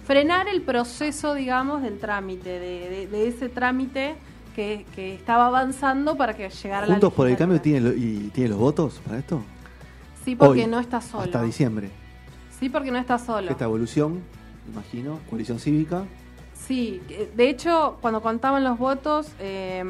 frenar 0.08 0.48
el 0.48 0.62
proceso, 0.62 1.34
digamos, 1.34 1.82
del 1.82 1.98
trámite, 1.98 2.48
de, 2.58 2.88
de- 2.88 3.06
de 3.06 3.28
ese 3.28 3.50
trámite 3.50 4.14
que, 4.56 4.86
que 4.94 5.14
estaba 5.14 5.46
avanzando 5.48 6.16
para 6.16 6.34
que 6.34 6.48
llegara 6.48 6.84
a 6.84 6.86
la 6.88 6.94
Juntos 6.94 7.12
por 7.12 7.28
el 7.28 7.36
cambio 7.36 7.60
tiene, 7.60 7.80
lo- 7.82 7.94
y 7.94 8.30
tiene 8.34 8.48
los 8.50 8.58
votos 8.58 9.00
para 9.04 9.18
esto. 9.18 9.42
Sí, 10.24 10.34
porque 10.34 10.62
Hoy, 10.62 10.66
no 10.66 10.80
está 10.80 11.02
solo. 11.02 11.24
Hasta 11.24 11.42
diciembre. 11.42 11.90
Sí, 12.58 12.70
porque 12.70 12.90
no 12.90 12.98
está 12.98 13.18
solo. 13.18 13.50
Esta 13.50 13.66
evolución, 13.66 14.20
imagino, 14.72 15.20
coalición 15.28 15.58
cívica. 15.58 16.04
Sí, 16.54 17.00
eh, 17.10 17.30
de 17.36 17.50
hecho, 17.50 17.98
cuando 18.00 18.22
contaban 18.22 18.64
los 18.64 18.78
votos, 18.78 19.28
eh, 19.38 19.84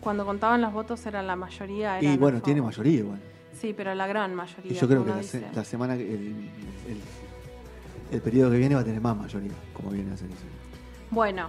cuando 0.00 0.26
contaban 0.26 0.60
los 0.60 0.72
votos 0.72 1.06
era 1.06 1.22
la 1.22 1.36
mayoría. 1.36 2.02
Y 2.02 2.06
eran 2.06 2.18
bueno, 2.20 2.42
tiene 2.42 2.60
mayoría 2.60 2.98
igual. 2.98 3.20
Sí, 3.58 3.72
pero 3.74 3.94
la 3.94 4.08
gran 4.08 4.34
mayoría. 4.34 4.72
Y 4.72 4.74
yo 4.74 4.88
creo 4.88 5.04
que 5.04 5.10
la, 5.10 5.22
se- 5.22 5.38
dice. 5.38 5.50
la 5.54 5.64
semana, 5.64 5.94
el, 5.94 6.00
el, 6.02 6.98
el 8.12 8.20
periodo 8.20 8.50
que 8.50 8.58
viene 8.58 8.74
va 8.74 8.82
a 8.82 8.84
tener 8.84 9.00
más 9.00 9.16
mayoría, 9.16 9.52
como 9.72 9.90
viene 9.90 10.12
a 10.12 10.16
ser 10.16 10.28
eso. 10.30 10.44
Bueno, 11.10 11.48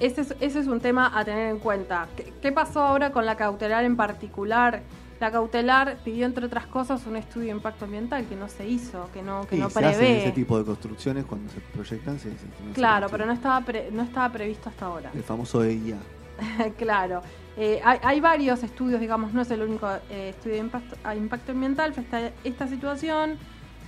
ese 0.00 0.22
es, 0.22 0.34
ese 0.40 0.60
es 0.60 0.66
un 0.66 0.80
tema 0.80 1.10
a 1.18 1.24
tener 1.24 1.50
en 1.50 1.58
cuenta. 1.58 2.08
¿Qué, 2.16 2.32
qué 2.40 2.52
pasó 2.52 2.80
ahora 2.82 3.10
con 3.12 3.26
la 3.26 3.36
cautelar 3.36 3.84
en 3.84 3.96
particular? 3.96 4.82
La 5.20 5.30
cautelar 5.30 5.96
pidió, 6.04 6.26
entre 6.26 6.46
otras 6.46 6.66
cosas, 6.66 7.06
un 7.06 7.16
estudio 7.16 7.46
de 7.46 7.52
impacto 7.52 7.84
ambiental 7.84 8.26
que 8.26 8.34
no 8.36 8.48
se 8.48 8.68
hizo, 8.68 9.08
que 9.14 9.22
no, 9.22 9.46
que 9.46 9.56
y 9.56 9.60
no 9.60 9.70
se 9.70 9.78
hacen 9.78 9.98
prevé. 9.98 10.22
ese 10.22 10.32
tipo 10.32 10.58
de 10.58 10.64
construcciones 10.64 11.24
cuando 11.24 11.50
se 11.52 11.60
proyectan. 11.60 12.18
Se, 12.18 12.30
se- 12.30 12.72
Claro, 12.74 13.06
pero 13.10 13.24
no 13.24 13.32
estaba, 13.32 13.60
pre- 13.64 13.90
no 13.92 14.02
estaba 14.02 14.30
previsto 14.32 14.68
hasta 14.68 14.86
ahora. 14.86 15.10
El 15.14 15.22
famoso 15.22 15.62
EIA. 15.62 15.96
claro. 16.78 17.22
Eh, 17.56 17.80
hay, 17.84 17.98
hay 18.02 18.20
varios 18.20 18.64
estudios, 18.64 19.00
digamos, 19.00 19.32
no 19.32 19.42
es 19.42 19.50
el 19.52 19.62
único 19.62 19.88
eh, 20.10 20.30
estudio 20.30 20.54
de 20.56 20.60
impacto, 20.62 20.96
impacto 21.16 21.52
ambiental. 21.52 21.94
Esta, 21.96 22.30
esta 22.42 22.66
situación, 22.66 23.38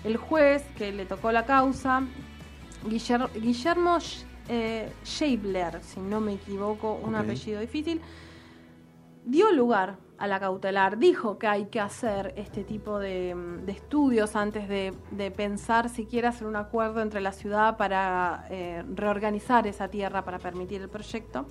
el 0.05 0.17
juez 0.17 0.65
que 0.77 0.93
le 0.93 1.07
tocó 1.07 1.33
la 1.33 1.45
causa, 1.47 2.03
Guiller- 2.89 3.31
Guillermo 3.35 3.97
Sch- 3.97 4.25
eh, 4.49 4.93
Scheibler, 5.05 5.83
si 5.83 6.01
no 6.01 6.21
me 6.21 6.35
equivoco, 6.35 6.95
un 7.03 7.15
apellido 7.17 7.61
difícil, 7.61 8.01
dio 9.25 9.51
lugar 9.53 9.97
a 10.19 10.27
la 10.27 10.41
cautelar, 10.41 10.97
dijo 10.99 11.39
que 11.39 11.47
hay 11.47 11.67
que 11.67 11.81
hacer 11.81 12.33
este 12.37 12.65
tipo 12.65 12.99
de, 12.99 13.35
de 13.67 13.73
estudios 13.73 14.35
antes 14.37 14.69
de, 14.69 14.95
de 15.11 15.31
pensar 15.31 15.91
si 15.91 16.07
quiere 16.07 16.29
hacer 16.29 16.47
un 16.47 16.57
acuerdo 16.57 17.03
entre 17.03 17.21
la 17.21 17.33
ciudad 17.33 17.77
para 17.77 18.47
eh, 18.49 18.83
reorganizar 18.95 19.67
esa 19.67 19.89
tierra 19.89 20.25
para 20.25 20.39
permitir 20.39 20.81
el 20.81 20.89
proyecto. 20.89 21.45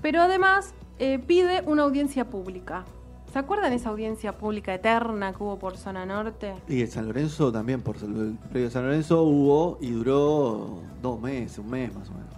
Pero 0.00 0.20
además 0.20 0.74
eh, 0.98 1.18
pide 1.18 1.62
una 1.66 1.82
audiencia 1.82 2.28
pública. 2.28 2.84
¿Se 3.32 3.38
acuerdan 3.38 3.72
esa 3.72 3.88
audiencia 3.88 4.36
pública 4.36 4.74
eterna 4.74 5.32
que 5.32 5.42
hubo 5.42 5.58
por 5.58 5.78
zona 5.78 6.04
norte? 6.04 6.54
Y 6.68 6.82
en 6.82 6.90
San 6.90 7.06
Lorenzo 7.06 7.50
también, 7.50 7.80
por 7.80 7.96
el 7.96 8.36
predio 8.50 8.66
de 8.66 8.70
San 8.70 8.84
Lorenzo 8.84 9.22
hubo 9.22 9.78
y 9.80 9.90
duró 9.90 10.82
dos 11.00 11.18
meses, 11.18 11.58
un 11.58 11.70
mes 11.70 11.94
más 11.94 12.10
o 12.10 12.12
menos. 12.12 12.34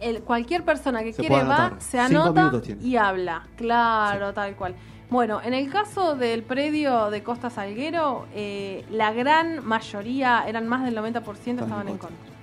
El, 0.00 0.22
cualquier 0.22 0.64
persona 0.64 1.04
que 1.04 1.12
Se 1.12 1.22
quiere 1.22 1.44
va, 1.44 1.76
se 1.78 2.00
anota 2.00 2.50
y 2.82 2.96
habla. 2.96 3.46
Claro, 3.54 4.34
tal 4.34 4.56
cual. 4.56 4.74
Bueno, 5.08 5.40
en 5.40 5.54
el 5.54 5.70
caso 5.70 6.16
del 6.16 6.42
predio 6.42 7.10
de 7.10 7.22
Costa 7.22 7.48
Salguero, 7.48 8.26
eh, 8.34 8.84
la 8.90 9.12
gran 9.12 9.64
mayoría, 9.64 10.44
eran 10.48 10.66
más 10.66 10.82
del 10.84 10.96
90%, 10.96 11.62
estaban 11.62 11.88
en 11.88 11.98
contra. 11.98 12.33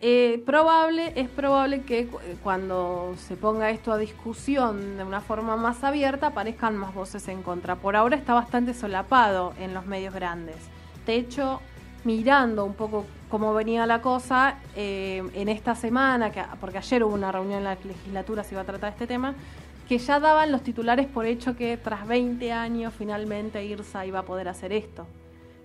Eh, 0.00 0.40
probable, 0.46 1.12
es 1.16 1.28
probable 1.28 1.82
que 1.82 2.00
eh, 2.00 2.08
cuando 2.44 3.16
se 3.18 3.36
ponga 3.36 3.70
esto 3.70 3.92
a 3.92 3.98
discusión 3.98 4.96
de 4.96 5.02
una 5.02 5.20
forma 5.20 5.56
más 5.56 5.82
abierta 5.82 6.28
aparezcan 6.28 6.76
más 6.76 6.94
voces 6.94 7.26
en 7.26 7.42
contra. 7.42 7.74
Por 7.74 7.96
ahora 7.96 8.14
está 8.14 8.32
bastante 8.32 8.74
solapado 8.74 9.54
en 9.58 9.74
los 9.74 9.86
medios 9.86 10.14
grandes. 10.14 10.56
De 11.04 11.16
hecho, 11.16 11.60
mirando 12.04 12.64
un 12.64 12.74
poco 12.74 13.06
cómo 13.28 13.52
venía 13.54 13.86
la 13.86 14.00
cosa, 14.00 14.58
eh, 14.76 15.28
en 15.34 15.48
esta 15.48 15.74
semana, 15.74 16.30
que, 16.30 16.44
porque 16.60 16.78
ayer 16.78 17.02
hubo 17.02 17.14
una 17.14 17.32
reunión 17.32 17.58
en 17.58 17.64
la 17.64 17.74
legislatura, 17.74 18.44
se 18.44 18.54
iba 18.54 18.62
a 18.62 18.66
tratar 18.66 18.92
este 18.92 19.08
tema, 19.08 19.34
que 19.88 19.98
ya 19.98 20.20
daban 20.20 20.52
los 20.52 20.62
titulares 20.62 21.08
por 21.08 21.26
hecho 21.26 21.56
que 21.56 21.76
tras 21.76 22.06
20 22.06 22.52
años 22.52 22.94
finalmente 22.96 23.64
IRSA 23.64 24.06
iba 24.06 24.20
a 24.20 24.22
poder 24.22 24.48
hacer 24.48 24.72
esto 24.72 25.08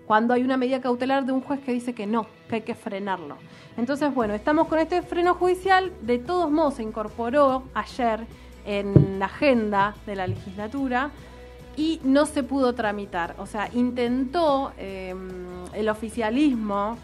cuando 0.08 0.34
hay 0.34 0.44
una 0.44 0.58
medida 0.58 0.82
cautelar 0.82 1.26
de 1.26 1.32
un 1.32 1.42
juez 1.42 1.60
que 1.62 1.72
dice 1.72 1.94
que 1.94 2.06
no, 2.06 2.28
que 2.50 2.56
hay 2.56 2.62
que 2.62 2.76
frenarlo. 2.76 3.38
Entonces, 3.78 4.14
bueno, 4.14 4.34
estamos 4.34 4.68
con 4.68 4.80
este 4.80 5.02
freno 5.02 5.34
judicial, 5.36 5.92
de 6.02 6.20
todos 6.20 6.52
modos 6.52 6.76
se 6.76 6.84
incorporó 6.84 7.64
ayer 7.74 8.26
en 8.66 9.20
la 9.20 9.26
agenda 9.26 9.96
de 10.06 10.16
la 10.16 10.28
legislatura 10.28 11.10
y 11.76 12.00
no 12.04 12.26
se 12.26 12.44
pudo 12.44 12.74
tramitar. 12.76 13.36
O 13.40 13.46
sea, 13.46 13.70
intentó 13.74 14.74
eh, 14.78 15.16
el 15.74 15.90
oficialismo 15.90 16.98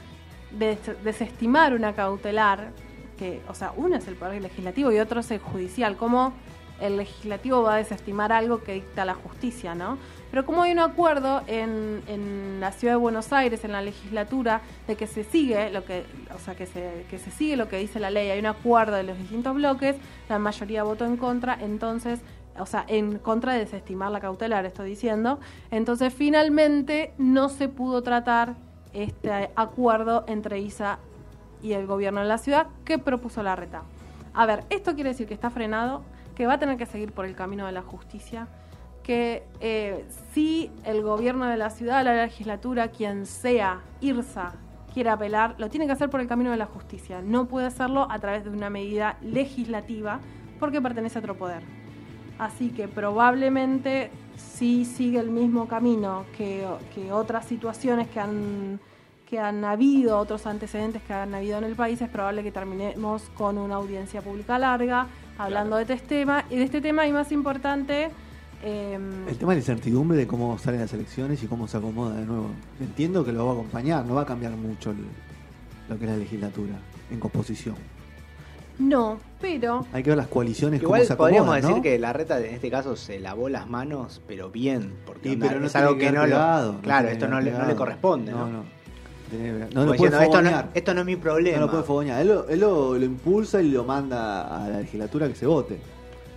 des- 0.52 1.04
desestimar 1.04 1.74
una 1.74 1.94
cautelar, 1.94 2.72
que, 3.18 3.42
o 3.50 3.54
sea, 3.54 3.74
uno 3.76 3.96
es 3.98 4.08
el 4.08 4.16
poder 4.16 4.42
legislativo 4.42 4.92
y 4.92 5.00
otro 5.00 5.22
es 5.22 5.32
el 5.32 5.40
judicial. 5.40 5.98
¿Cómo 5.98 6.34
el 6.82 6.98
legislativo 6.98 7.64
va 7.64 7.76
a 7.76 7.78
desestimar 7.78 8.32
algo 8.32 8.64
que 8.64 8.74
dicta 8.74 9.06
la 9.06 9.14
justicia, 9.14 9.76
no? 9.76 9.98
Pero 10.32 10.46
como 10.46 10.62
hay 10.62 10.72
un 10.72 10.80
acuerdo 10.80 11.42
en, 11.48 12.60
la 12.60 12.72
ciudad 12.72 12.94
de 12.94 12.98
Buenos 12.98 13.34
Aires, 13.34 13.64
en 13.64 13.72
la 13.72 13.82
legislatura, 13.82 14.62
de 14.88 14.96
que 14.96 15.08
se 15.08 15.24
sigue 15.24 15.72
lo 15.72 15.86
que, 15.86 16.04
o 16.36 16.40
sea, 16.40 16.56
que 16.56 16.66
se, 16.66 17.06
que 17.10 17.18
se 17.18 17.32
sigue 17.32 17.56
lo 17.56 17.68
que 17.68 17.78
dice 17.78 18.00
la 18.00 18.12
ley, 18.12 18.30
hay 18.30 18.40
un 18.40 18.46
acuerdo 18.46 18.96
de 18.96 19.04
los 19.04 19.18
distintos 19.18 19.56
bloques, 19.56 19.96
la 20.28 20.38
mayoría 20.38 20.84
votó 20.84 21.06
en 21.06 21.18
contra, 21.18 21.58
entonces, 21.60 22.20
o 22.58 22.66
sea, 22.66 22.86
en 22.88 23.18
contra 23.18 23.54
de 23.54 23.60
desestimar 23.60 24.12
la 24.12 24.20
cautelar, 24.20 24.66
estoy 24.66 24.90
diciendo, 24.90 25.40
entonces 25.72 26.14
finalmente 26.14 27.14
no 27.18 27.50
se 27.50 27.68
pudo 27.68 28.04
tratar 28.04 28.56
este 28.94 29.50
acuerdo 29.56 30.26
entre 30.28 30.60
ISA 30.60 31.00
y 31.62 31.74
el 31.74 31.88
gobierno 31.88 32.22
de 32.22 32.28
la 32.28 32.38
ciudad 32.38 32.68
que 32.86 33.00
propuso 33.00 33.42
la 33.42 33.56
reta. 33.56 33.84
A 34.34 34.46
ver, 34.46 34.64
esto 34.70 34.94
quiere 34.94 35.10
decir 35.10 35.28
que 35.28 35.34
está 35.34 35.50
frenado, 35.50 36.04
que 36.40 36.48
va 36.48 36.54
a 36.54 36.58
tener 36.58 36.78
que 36.78 36.86
seguir 36.86 37.12
por 37.12 37.26
el 37.26 37.36
camino 37.36 37.66
de 37.66 37.74
la 37.74 37.82
justicia, 37.82 38.48
que 39.04 39.44
eh, 39.60 40.06
si 40.32 40.72
el 40.86 41.04
gobierno 41.04 41.46
de 41.48 41.58
la 41.58 41.70
ciudad, 41.70 42.02
la 42.02 42.14
legislatura, 42.14 42.92
quien 42.92 43.26
sea, 43.26 43.82
IRSA, 44.00 44.54
quiere 44.94 45.10
apelar, 45.10 45.56
lo 45.58 45.68
tiene 45.70 45.86
que 45.86 45.92
hacer 45.92 46.10
por 46.10 46.22
el 46.22 46.30
camino 46.30 46.52
de 46.52 46.56
la 46.56 46.66
justicia. 46.66 47.22
No 47.22 47.50
puede 47.50 47.68
hacerlo 47.68 48.08
a 48.10 48.20
través 48.20 48.46
de 48.46 48.52
una 48.52 48.70
medida 48.70 49.18
legislativa 49.22 50.22
porque 50.62 50.82
pertenece 50.82 51.18
a 51.18 51.20
otro 51.20 51.36
poder. 51.36 51.62
Así 52.38 52.70
que 52.70 52.88
probablemente 52.88 54.10
si 54.38 54.86
sigue 54.86 55.20
el 55.20 55.32
mismo 55.32 55.68
camino 55.68 56.24
que, 56.38 56.66
que 56.96 57.12
otras 57.12 57.48
situaciones 57.48 58.08
que 58.08 58.22
han, 58.22 58.80
que 59.30 59.40
han 59.40 59.66
habido, 59.66 60.18
otros 60.18 60.48
antecedentes 60.48 61.02
que 61.02 61.12
han 61.12 61.36
habido 61.36 61.58
en 61.58 61.66
el 61.66 61.76
país, 61.76 62.02
es 62.02 62.08
probable 62.08 62.44
que 62.44 62.54
terminemos 62.54 63.24
con 63.32 63.58
una 63.58 63.76
audiencia 63.76 64.22
pública 64.22 64.58
larga, 64.58 65.08
hablando 65.40 65.78
de 65.78 65.84
este 65.84 65.98
tema, 65.98 66.46
y 66.50 66.58
de 66.58 66.64
este 66.64 66.82
tema 66.82 67.08
y 67.08 67.12
más 67.12 67.32
importante... 67.32 68.10
em, 68.64 69.28
El 69.28 69.38
tema 69.38 69.54
de 69.54 69.58
la 69.58 69.62
incertidumbre 69.62 70.18
de 70.18 70.28
cómo 70.28 70.58
salen 70.60 70.82
las 70.82 70.94
elecciones 70.94 71.42
y 71.42 71.48
cómo 71.48 71.68
se 71.68 71.78
acomoda 71.78 72.16
de 72.16 72.26
nuevo. 72.26 72.50
Entiendo 72.80 73.24
que 73.26 73.32
lo 73.32 73.46
va 73.46 73.52
a 73.52 73.54
acompañar, 73.56 74.06
no 74.06 74.16
va 74.16 74.22
a 74.22 74.26
cambiar 74.26 74.52
mucho 74.52 74.92
el- 74.92 75.06
lo 75.90 75.98
que 75.98 76.06
es 76.06 76.12
la 76.12 76.18
legislatura 76.18 76.76
en 77.10 77.20
composición. 77.20 77.76
no, 78.78 79.18
pero 79.42 79.86
Hay 79.92 80.04
que 80.04 80.10
ver 80.12 80.18
las 80.18 80.28
coaliciones 80.28 80.82
Igual 80.82 81.00
cómo 81.02 81.08
se 81.08 81.16
podríamos 81.18 81.48
acomodan, 81.50 81.62
decir 81.62 81.76
¿no? 81.78 81.82
que 81.84 82.00
la 82.00 82.14
reta 82.14 82.40
en 82.40 82.54
este 82.54 82.70
caso 82.72 82.96
se 82.96 83.20
lavó 83.20 83.50
las 83.50 83.68
manos, 83.68 84.22
pero 84.28 84.52
bien, 84.52 84.94
porque 85.06 85.30
Sí, 85.30 85.34
onda, 85.36 85.48
pero 85.50 85.60
no 85.60 85.66
es 85.68 85.76
algo 85.76 85.98
que, 85.98 86.06
ver 86.06 86.14
no 86.14 86.22
lo... 86.22 86.26
pegado, 86.28 86.82
claro, 86.82 87.08
esto 87.10 87.26
que 87.26 87.32
no 87.32 87.42
le, 87.42 87.52
no 87.52 87.66
le 87.66 87.76
corresponde, 87.76 88.32
¿no? 88.32 88.48
No, 88.48 88.64
no. 89.38 89.86
Lo 89.86 89.96
puede 89.96 90.10
diciendo, 90.10 90.18
esto, 90.20 90.42
no, 90.42 90.50
fogonear. 90.50 90.70
esto 90.74 90.94
no 90.94 91.00
es 91.02 91.06
mi 91.06 91.16
problema. 91.16 91.58
No 91.60 91.66
lo 91.66 91.72
puede 91.72 91.84
fogonear. 91.84 92.22
Él, 92.22 92.28
lo, 92.28 92.48
él 92.50 92.60
lo- 92.60 92.98
lo 92.98 93.06
impulsa 93.06 93.62
y 93.62 93.70
lo 93.70 93.84
manda 93.84 94.64
a 94.66 94.70
la 94.70 94.80
legislatura 94.80 95.28
que 95.28 95.36
se 95.36 95.46
vote. 95.46 95.80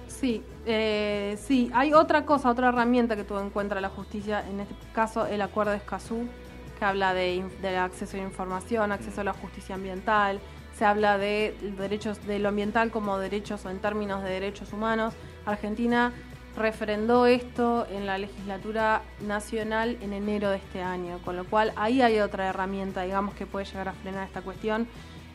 Sí, 0.07 0.43
eh, 0.67 1.37
sí, 1.43 1.71
hay 1.75 1.93
otra 1.95 2.25
cosa, 2.25 2.49
otra 2.51 2.69
herramienta 2.69 3.17
que 3.17 3.25
tuvo 3.25 3.41
en 3.41 3.51
cuenta 3.51 3.81
la 3.81 3.89
justicia, 3.89 4.45
en 4.49 4.61
este 4.61 4.75
caso 4.95 5.27
el 5.27 5.43
acuerdo 5.43 5.73
de 5.73 5.79
Escazú, 5.79 6.27
que 6.79 6.85
habla 6.85 7.13
de, 7.13 7.45
acceso 7.79 8.17
a 8.17 8.21
la 8.21 8.27
información, 8.27 8.93
acceso 8.93 9.21
a 9.23 9.25
la 9.25 9.33
justicia 9.33 9.75
ambiental, 9.75 10.39
se 10.79 10.85
habla 10.85 11.19
de 11.19 11.55
derechos 11.77 12.25
de 12.27 12.39
lo 12.39 12.51
ambiental 12.51 12.91
como 12.93 13.19
derechos 13.19 13.65
o 13.67 13.71
en 13.71 13.79
términos 13.81 14.23
de 14.23 14.31
derechos 14.31 14.73
humanos. 14.73 15.15
Argentina 15.45 16.13
refrendó 16.57 17.27
esto 17.27 17.87
en 17.91 18.07
la 18.07 18.19
legislatura 18.19 19.03
nacional 19.27 19.97
en 20.03 20.13
enero 20.13 20.51
de 20.51 20.57
este 20.57 20.83
año, 20.83 21.19
con 21.25 21.37
lo 21.37 21.45
cual 21.45 21.73
ahí 21.77 22.03
hay 22.03 22.19
otra 22.21 22.49
herramienta, 22.49 23.03
digamos, 23.03 23.35
que 23.35 23.47
puede 23.47 23.65
llegar 23.67 23.89
a 23.89 23.93
frenar 23.93 24.27
esta 24.27 24.43
cuestión 24.43 24.87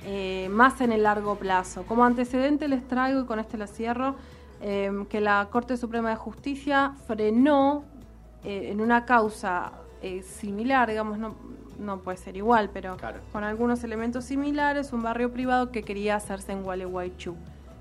eh, 0.06 0.48
más 0.52 0.80
en 0.82 0.92
el 0.92 1.04
largo 1.04 1.36
plazo. 1.38 1.84
Como 1.84 2.06
antecedente 2.06 2.68
les 2.68 2.88
traigo, 2.88 3.22
y 3.22 3.26
con 3.26 3.40
este 3.40 3.58
lo 3.58 3.68
cierro, 3.68 4.16
eh, 4.62 4.92
que 5.10 5.22
la 5.22 5.48
Corte 5.52 5.76
Suprema 5.78 6.10
de 6.12 6.16
Justicia 6.16 6.94
frenó 7.08 7.84
eh, 8.44 8.70
en 8.72 8.80
una 8.82 9.06
causa 9.06 9.72
eh, 10.02 10.22
similar, 10.22 10.90
digamos, 10.90 11.18
no, 11.18 11.36
no 11.80 12.00
puede 12.00 12.18
ser 12.18 12.38
igual, 12.38 12.70
pero 12.72 12.96
Claro. 12.98 13.20
con 13.32 13.44
algunos 13.44 13.84
elementos 13.84 14.26
similares, 14.26 14.94
un 14.94 15.02
barrio 15.02 15.32
privado 15.32 15.72
que 15.72 15.82
quería 15.84 16.16
hacerse 16.16 16.52
en 16.52 16.64
Gualeguaychú, 16.64 17.36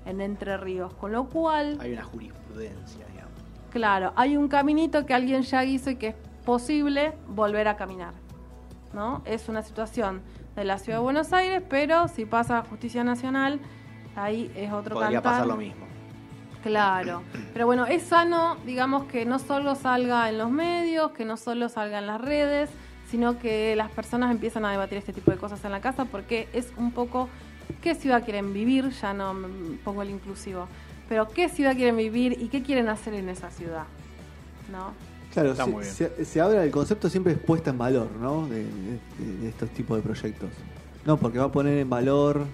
en 0.05 0.21
Entre 0.21 0.57
Ríos, 0.57 0.93
con 0.95 1.11
lo 1.11 1.25
cual... 1.25 1.77
Hay 1.79 1.93
una 1.93 2.03
jurisprudencia. 2.03 3.05
Claro, 3.77 4.11
hay 4.15 4.35
un 4.37 4.47
caminito 4.47 5.05
que 5.05 5.13
alguien 5.13 5.43
ya 5.43 5.63
hizo 5.63 5.91
y 5.91 5.97
que 5.97 6.07
es 6.07 6.15
posible 6.43 7.13
volver 7.27 7.67
a 7.67 7.77
caminar. 7.77 8.15
¿No? 8.91 9.21
Es 9.23 9.49
una 9.49 9.61
situación 9.61 10.23
de 10.55 10.63
la 10.63 10.79
ciudad 10.79 10.97
de 10.97 11.03
Buenos 11.03 11.31
Aires, 11.31 11.61
pero 11.69 12.07
si 12.07 12.25
pasa 12.25 12.57
a 12.57 12.61
Justicia 12.63 13.03
Nacional, 13.03 13.59
ahí 14.15 14.51
es 14.55 14.71
otro 14.71 14.95
Podría 14.95 15.21
cantar. 15.21 15.31
pasar 15.33 15.47
lo 15.47 15.57
mismo. 15.57 15.85
Claro. 16.63 17.21
Pero 17.53 17.67
bueno, 17.67 17.85
es 17.85 18.01
sano, 18.01 18.57
digamos, 18.65 19.03
que 19.03 19.25
no 19.25 19.37
solo 19.37 19.75
salga 19.75 20.27
en 20.27 20.39
los 20.39 20.49
medios, 20.49 21.11
que 21.11 21.23
no 21.23 21.37
solo 21.37 21.69
salga 21.69 21.99
en 21.99 22.07
las 22.07 22.19
redes, 22.19 22.71
sino 23.11 23.37
que 23.37 23.75
las 23.75 23.91
personas 23.91 24.31
empiezan 24.31 24.65
a 24.65 24.71
debatir 24.71 24.97
este 24.97 25.13
tipo 25.13 25.29
de 25.29 25.37
cosas 25.37 25.63
en 25.65 25.71
la 25.71 25.81
casa 25.81 26.05
porque 26.05 26.49
es 26.51 26.73
un 26.77 26.91
poco 26.91 27.29
qué 27.83 27.93
ciudad 27.93 28.23
quieren 28.23 28.53
vivir, 28.53 28.89
ya 28.89 29.13
no 29.13 29.35
me 29.35 29.77
pongo 29.77 30.01
el 30.01 30.09
inclusivo, 30.09 30.67
pero 31.09 31.27
qué 31.27 31.49
ciudad 31.49 31.75
quieren 31.75 31.97
vivir 31.97 32.37
y 32.41 32.47
qué 32.49 32.61
quieren 32.63 32.89
hacer 32.89 33.13
en 33.13 33.29
esa 33.29 33.49
ciudad. 33.51 33.83
¿No? 34.71 34.93
Claro, 35.33 35.51
Está 35.51 35.65
se, 35.65 35.71
muy 35.71 35.83
bien. 35.83 35.93
se- 35.93 36.25
se 36.25 36.41
habla 36.41 36.61
del 36.61 36.71
concepto 36.71 37.09
siempre 37.09 37.33
es 37.33 37.39
puesta 37.39 37.69
en 37.69 37.77
valor, 37.77 38.09
¿no? 38.19 38.47
De, 38.47 38.63
de- 38.63 39.37
de 39.41 39.49
estos 39.49 39.69
tipos 39.69 39.97
de 39.97 40.03
proyectos. 40.03 40.49
No, 41.05 41.17
porque 41.17 41.37
va 41.39 41.45
a 41.45 41.51
poner 41.51 41.77
en 41.77 41.89
valor 41.89 42.45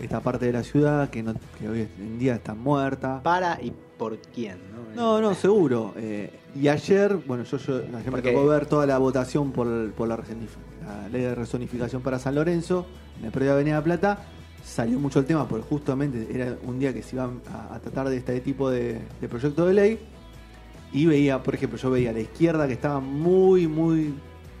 esta 0.00 0.20
parte 0.20 0.46
de 0.46 0.52
la 0.52 0.62
ciudad 0.62 1.08
que, 1.10 1.22
no, 1.22 1.34
que 1.58 1.68
hoy 1.68 1.88
en 1.98 2.18
día 2.18 2.34
está 2.34 2.54
muerta. 2.54 3.20
¿Para 3.22 3.60
y 3.62 3.72
por 3.96 4.18
quién? 4.18 4.58
No, 4.94 5.20
No, 5.20 5.20
no, 5.20 5.34
seguro. 5.34 5.94
Eh, 5.96 6.30
y 6.54 6.68
ayer, 6.68 7.14
bueno, 7.26 7.44
yo, 7.44 7.56
yo 7.58 7.76
ayer 7.96 8.10
me 8.12 8.20
tocó 8.22 8.46
ver 8.46 8.66
toda 8.66 8.86
la 8.86 8.98
votación 8.98 9.52
por, 9.52 9.92
por 9.92 10.08
la, 10.08 10.16
resonif- 10.16 10.58
la 10.84 11.08
ley 11.08 11.22
de 11.22 11.34
resonificación 11.34 12.02
para 12.02 12.18
San 12.18 12.34
Lorenzo, 12.34 12.86
en 13.20 13.26
el 13.26 13.30
predio 13.30 13.50
de 13.52 13.54
Avenida 13.60 13.82
Plata. 13.82 14.18
Salió 14.64 14.98
mucho 14.98 15.18
el 15.20 15.26
tema 15.26 15.46
porque 15.46 15.66
justamente 15.68 16.26
era 16.32 16.56
un 16.64 16.78
día 16.78 16.92
que 16.94 17.02
se 17.02 17.16
iban 17.16 17.42
a, 17.52 17.78
tratar 17.80 18.08
de 18.08 18.16
este 18.16 18.40
tipo 18.40 18.70
de, 18.70 19.00
de 19.20 19.28
proyecto 19.28 19.66
de 19.66 19.74
ley. 19.74 19.98
Y 20.92 21.06
veía, 21.06 21.42
por 21.42 21.54
ejemplo, 21.54 21.78
yo 21.78 21.90
veía 21.90 22.10
a 22.10 22.12
la 22.12 22.20
izquierda 22.20 22.66
que 22.66 22.72
estaba 22.72 23.00
muy, 23.00 23.66
muy 23.66 24.14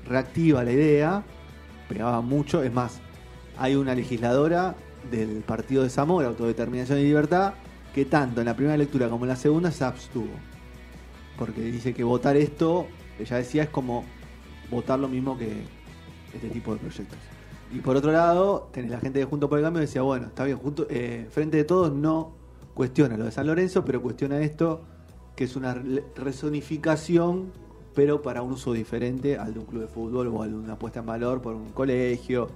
reactiva 0.06 0.60
a 0.60 0.64
la 0.64 0.72
idea, 0.72 1.22
pegaba 1.88 2.20
mucho. 2.20 2.62
Es 2.62 2.72
más, 2.72 3.00
hay 3.56 3.76
una 3.76 3.94
legisladora 3.94 4.74
del 5.10 5.42
partido 5.42 5.82
de 5.82 5.90
Zamora, 5.90 6.28
Autodeterminación 6.28 6.98
y 6.98 7.04
Libertad, 7.04 7.54
que 7.94 8.04
tanto 8.04 8.40
en 8.40 8.46
la 8.46 8.56
primera 8.56 8.76
lectura 8.76 9.08
como 9.08 9.24
en 9.24 9.30
la 9.30 9.36
segunda 9.36 9.70
se 9.70 9.84
abstuvo. 9.84 10.32
Porque 11.38 11.60
dice 11.62 11.94
que 11.94 12.04
votar 12.04 12.36
esto, 12.36 12.86
ella 13.18 13.36
decía, 13.36 13.62
es 13.64 13.68
como 13.70 14.04
votar 14.70 14.98
lo 14.98 15.08
mismo 15.08 15.38
que 15.38 15.52
este 16.34 16.48
tipo 16.48 16.72
de 16.74 16.80
proyectos. 16.80 17.18
Y 17.74 17.80
por 17.80 17.96
otro 17.96 18.12
lado, 18.12 18.68
tenés 18.72 18.90
la 18.92 19.00
gente 19.00 19.18
de 19.18 19.24
Junto 19.24 19.48
por 19.48 19.58
el 19.58 19.64
Cambio 19.64 19.80
que 19.80 19.86
decía, 19.86 20.02
bueno, 20.02 20.26
está 20.26 20.44
bien, 20.44 20.58
junto, 20.58 20.86
eh, 20.88 21.26
Frente 21.30 21.56
de 21.56 21.64
Todos 21.64 21.92
no 21.92 22.32
cuestiona 22.72 23.16
lo 23.16 23.24
de 23.24 23.32
San 23.32 23.46
Lorenzo, 23.46 23.84
pero 23.84 24.00
cuestiona 24.00 24.38
esto, 24.40 24.82
que 25.34 25.44
es 25.44 25.56
una 25.56 25.74
re- 25.74 26.04
resonificación, 26.16 27.50
pero 27.94 28.22
para 28.22 28.42
un 28.42 28.52
uso 28.52 28.72
diferente 28.72 29.38
al 29.38 29.54
de 29.54 29.60
un 29.60 29.66
club 29.66 29.82
de 29.82 29.88
fútbol 29.88 30.28
o 30.28 30.42
al 30.42 30.50
de 30.50 30.56
una 30.56 30.78
puesta 30.78 31.00
en 31.00 31.06
valor 31.06 31.42
por 31.42 31.54
un 31.54 31.70
colegio, 31.70 32.48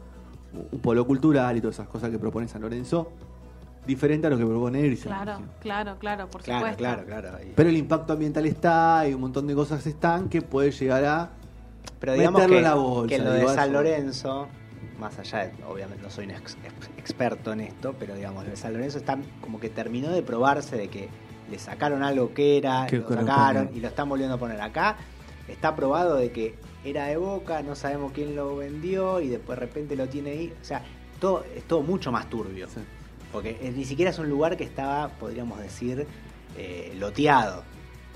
un 0.73 0.79
polo 0.81 1.05
cultural 1.07 1.57
y 1.57 1.61
todas 1.61 1.77
esas 1.77 1.89
cosas 1.89 2.11
que 2.11 2.19
propone 2.19 2.47
San 2.49 2.63
Lorenzo, 2.63 3.11
diferente 3.87 4.27
a 4.29 4.31
lo 4.31 4.39
que 4.39 4.47
propone 4.47 4.81
Irsa. 4.87 5.09
Claro, 5.09 5.39
claro, 5.61 5.97
claro, 5.99 6.29
por 6.29 6.43
Claro, 6.43 6.61
supuesto. 6.61 6.79
claro, 6.79 7.05
claro. 7.05 7.29
Y- 7.45 7.53
Pero 7.57 7.69
el 7.71 7.77
impacto 7.77 8.13
ambiental 8.13 8.47
está 8.47 9.05
y 9.09 9.15
un 9.15 9.21
montón 9.21 9.47
de 9.49 9.55
cosas 9.55 9.85
están 9.87 10.29
que 10.29 10.43
puede 10.43 10.71
llegar 10.71 11.05
a. 11.05 11.31
Pero 11.99 12.13
digamos 12.13 12.41
meterlo 12.41 12.55
que, 12.55 12.59
en 12.59 12.65
la 12.65 12.75
bolsa, 12.75 13.09
que 13.17 13.19
lo 13.23 13.33
de 13.33 13.47
San 13.47 13.59
eso. 13.65 13.73
Lorenzo, 13.73 14.49
más 14.99 15.19
allá 15.19 15.47
de, 15.47 15.53
obviamente 15.65 16.03
no 16.03 16.11
soy 16.11 16.25
un 16.27 16.33
ex- 16.33 16.57
ex- 16.65 16.91
experto 16.99 17.53
en 17.53 17.61
esto, 17.61 17.95
pero 17.99 18.15
digamos, 18.15 18.45
de 18.47 18.57
San 18.57 18.73
Lorenzo 18.73 18.99
está 18.99 19.19
como 19.41 19.61
que 19.61 19.69
terminó 19.71 20.11
de 20.11 20.23
probarse 20.23 20.77
de 20.77 20.89
que 20.89 21.09
le 21.51 21.59
sacaron 21.59 22.03
algo 22.03 22.35
que 22.35 22.59
era, 22.59 22.87
lo 22.91 23.09
sacaron 23.09 23.71
y 23.75 23.81
lo 23.81 23.89
están 23.89 24.09
volviendo 24.09 24.35
a 24.35 24.39
poner 24.39 24.61
acá. 24.61 24.97
Está 25.49 25.75
probado 25.75 26.17
de 26.17 26.31
que 26.31 26.55
era 26.85 27.07
de 27.07 27.17
Boca, 27.17 27.63
no 27.63 27.75
sabemos 27.75 28.13
quién 28.13 28.37
lo 28.37 28.57
vendió 28.57 29.21
y 29.21 29.29
después 29.29 29.59
de 29.59 29.65
repente 29.67 29.97
lo 29.97 30.07
tiene 30.09 30.31
ahí. 30.33 30.53
O 30.61 30.65
sea, 30.65 30.83
todo, 31.21 31.45
es 31.57 31.65
todo 31.65 31.81
mucho 31.83 32.13
más 32.13 32.29
turbio. 32.29 32.69
Sí. 32.69 32.81
Porque 33.33 33.73
ni 33.75 33.85
siquiera 33.85 34.11
es 34.11 34.19
un 34.19 34.29
lugar 34.29 34.57
que 34.59 34.65
estaba, 34.65 35.09
podríamos 35.09 35.59
decir, 35.61 36.07
eh, 36.57 36.95
loteado. 36.99 37.63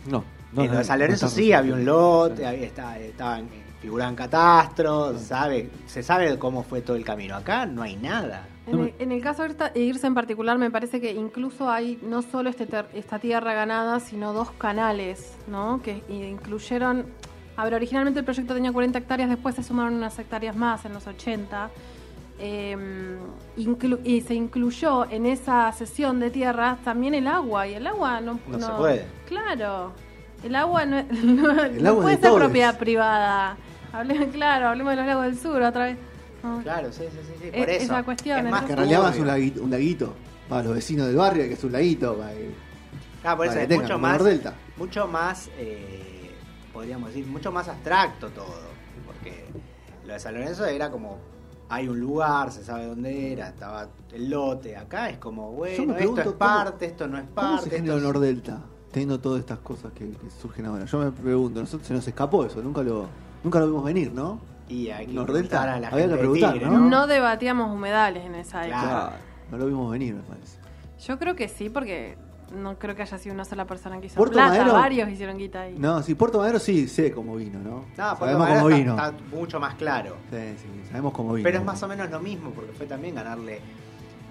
No, 0.06 0.24
en 0.56 0.70
lo 0.72 0.78
de 0.78 0.84
San 0.84 0.98
Lorenzo 0.98 1.28
sí, 1.28 1.52
había 1.52 1.74
un 1.74 1.84
lote, 1.84 2.46
había, 2.46 2.66
estaba, 2.66 2.98
estaban 2.98 3.48
figuraban 3.80 4.14
catastros, 4.14 5.20
sabe, 5.22 5.68
se 5.86 6.02
sabe 6.04 6.38
cómo 6.38 6.62
fue 6.62 6.82
todo 6.82 6.96
el 6.96 7.04
camino. 7.04 7.34
Acá 7.34 7.66
no 7.66 7.82
hay 7.82 7.96
nada. 7.96 8.46
En 8.68 8.78
el, 8.78 8.94
en 9.00 9.10
el 9.10 9.20
caso 9.20 9.42
de 9.42 9.80
Irse 9.80 10.06
en 10.06 10.14
particular, 10.14 10.56
me 10.56 10.70
parece 10.70 11.00
que 11.00 11.10
incluso 11.12 11.68
hay 11.68 11.98
no 12.02 12.22
solo 12.22 12.48
este 12.48 12.66
ter- 12.66 12.86
esta 12.94 13.18
tierra 13.18 13.54
ganada, 13.54 13.98
sino 13.98 14.32
dos 14.32 14.52
canales, 14.52 15.32
¿no? 15.48 15.82
Que 15.82 16.00
incluyeron. 16.08 17.06
A 17.56 17.64
ver, 17.64 17.74
originalmente 17.74 18.20
el 18.20 18.24
proyecto 18.24 18.54
tenía 18.54 18.70
40 18.72 18.98
hectáreas, 19.00 19.28
después 19.28 19.56
se 19.56 19.64
sumaron 19.64 19.94
unas 19.94 20.16
hectáreas 20.18 20.54
más 20.54 20.84
en 20.84 20.92
los 20.92 21.06
80. 21.06 21.70
eh, 22.44 22.76
inclu- 23.56 24.00
y 24.04 24.20
se 24.22 24.34
incluyó 24.34 25.08
en 25.10 25.26
esa 25.26 25.70
sesión 25.72 26.18
de 26.18 26.30
tierras 26.30 26.82
también 26.82 27.14
el 27.14 27.26
agua, 27.28 27.68
y 27.68 27.74
el 27.74 27.86
agua 27.86 28.20
no, 28.20 28.40
No 28.48 28.58
se 28.60 28.72
puede. 28.72 29.04
Claro, 29.28 29.92
el 30.44 30.54
agua 30.56 30.84
no, 30.86 31.02
no- 31.10 31.64
El 31.64 31.82
no 31.82 31.88
agua 31.90 32.02
puede 32.02 32.16
de 32.16 32.22
ser 32.22 32.30
todos. 32.30 32.40
propiedad 32.42 32.78
privada. 32.78 33.56
Hablemos, 33.92 34.28
claro, 34.32 34.68
hablemos 34.68 34.90
de 34.92 34.96
los 34.96 35.06
lagos 35.06 35.24
del 35.24 35.38
sur 35.38 35.62
otra 35.62 35.84
vez. 35.86 35.98
No. 36.42 36.60
Claro, 36.62 36.92
sí, 36.92 37.04
sí, 37.10 37.18
sí, 37.42 37.50
por 37.56 37.70
es 37.70 37.82
eso. 37.84 38.04
cuestión, 38.04 38.38
Es 38.46 38.50
más 38.50 38.64
Que 38.64 38.72
en 38.72 38.78
realidad 38.78 39.02
más 39.02 39.18
un 39.18 39.26
laguito, 39.26 39.62
un 39.62 39.70
laguito. 39.70 40.14
Para 40.48 40.64
los 40.64 40.74
vecinos 40.74 41.06
del 41.06 41.16
barrio, 41.16 41.44
que 41.44 41.52
es 41.54 41.64
un 41.64 41.72
laguito. 41.72 42.16
Para 42.16 42.30
que, 42.32 42.50
Ah, 43.24 43.36
por 43.36 43.46
eso 43.46 43.58
es 43.60 43.68
mucho 43.68 43.98
más, 43.98 44.18
Nordelta. 44.18 44.54
mucho 44.76 45.06
más, 45.06 45.48
eh, 45.56 46.32
podríamos 46.72 47.10
decir, 47.10 47.24
mucho 47.26 47.52
más 47.52 47.68
abstracto 47.68 48.28
todo. 48.30 48.60
Porque 49.06 49.44
lo 50.04 50.12
de 50.14 50.18
San 50.18 50.34
Lorenzo 50.34 50.66
era 50.66 50.90
como, 50.90 51.18
hay 51.68 51.86
un 51.86 52.00
lugar, 52.00 52.50
se 52.50 52.64
sabe 52.64 52.86
dónde 52.86 53.32
era, 53.32 53.48
estaba 53.50 53.86
el 54.12 54.28
lote. 54.28 54.76
Acá 54.76 55.08
es 55.10 55.18
como, 55.18 55.52
bueno, 55.52 55.94
esto 55.96 56.18
es 56.18 56.24
cómo- 56.26 56.36
parte, 56.38 56.86
esto 56.86 57.06
no 57.06 57.18
es 57.18 57.24
¿Cómo 57.24 57.34
parte. 57.34 57.70
se 57.70 57.76
esto 57.76 57.96
es- 57.96 58.02
Nordelta? 58.02 58.58
Teniendo 58.92 59.18
todas 59.20 59.40
estas 59.40 59.58
cosas 59.58 59.92
que, 59.92 60.10
que 60.10 60.30
surgen 60.40 60.66
ahora. 60.66 60.84
Yo 60.84 60.98
me 60.98 61.10
pregunto, 61.10 61.60
nosotros 61.60 61.86
se 61.88 61.94
nos 61.94 62.06
escapó 62.06 62.44
eso, 62.44 62.60
nunca 62.62 62.82
lo, 62.82 63.06
nunca 63.42 63.58
lo 63.58 63.66
vimos 63.66 63.84
venir, 63.84 64.12
¿no? 64.12 64.38
Y 64.68 64.90
hay 64.90 65.06
que 65.06 65.12
Nordelta, 65.12 65.48
preguntar 65.62 65.68
a 65.68 65.80
la 65.80 65.88
había 65.88 65.98
gente 66.00 66.08
que 66.08 66.12
de 66.12 66.18
preguntar, 66.18 66.52
Tigre, 66.52 66.66
¿no? 66.70 66.78
No 66.88 67.06
debatíamos 67.06 67.74
humedales 67.74 68.24
en 68.24 68.34
esa 68.34 68.64
época. 68.66 68.80
Claro. 68.82 69.12
No 69.50 69.58
lo 69.58 69.66
vimos 69.66 69.90
venir, 69.90 70.14
me 70.14 70.22
parece. 70.22 70.58
Yo 71.06 71.18
creo 71.18 71.34
que 71.34 71.48
sí, 71.48 71.68
porque 71.70 72.16
no 72.54 72.78
creo 72.78 72.94
que 72.94 73.02
haya 73.02 73.16
sido 73.18 73.34
una 73.34 73.44
sola 73.46 73.66
persona 73.66 73.98
que 73.98 74.06
hizo 74.06 74.16
Puerto 74.16 74.34
plata. 74.34 74.50
Madero- 74.50 74.72
Varios 74.74 75.08
hicieron 75.10 75.38
guita 75.38 75.62
ahí. 75.62 75.74
No, 75.78 76.02
sí, 76.02 76.14
Puerto 76.14 76.38
Madero 76.38 76.58
sí 76.58 76.86
sé 76.86 77.12
cómo 77.12 77.36
vino, 77.36 77.58
¿no? 77.60 77.84
No, 77.96 78.16
sabemos 78.16 78.46
lo 78.48 78.54
cómo 78.54 78.66
vino. 78.68 78.90
está, 78.92 79.08
está 79.08 79.22
mucho 79.34 79.58
más 79.58 79.74
claro. 79.76 80.16
Sí, 80.30 80.36
sí, 80.58 80.66
sabemos 80.88 81.12
cómo 81.14 81.32
vino. 81.32 81.44
Pero 81.44 81.58
es 81.58 81.64
más 81.64 81.82
o 81.82 81.88
menos 81.88 82.10
lo 82.10 82.20
mismo, 82.20 82.50
porque 82.50 82.72
fue 82.72 82.86
también 82.86 83.14
ganarle 83.14 83.60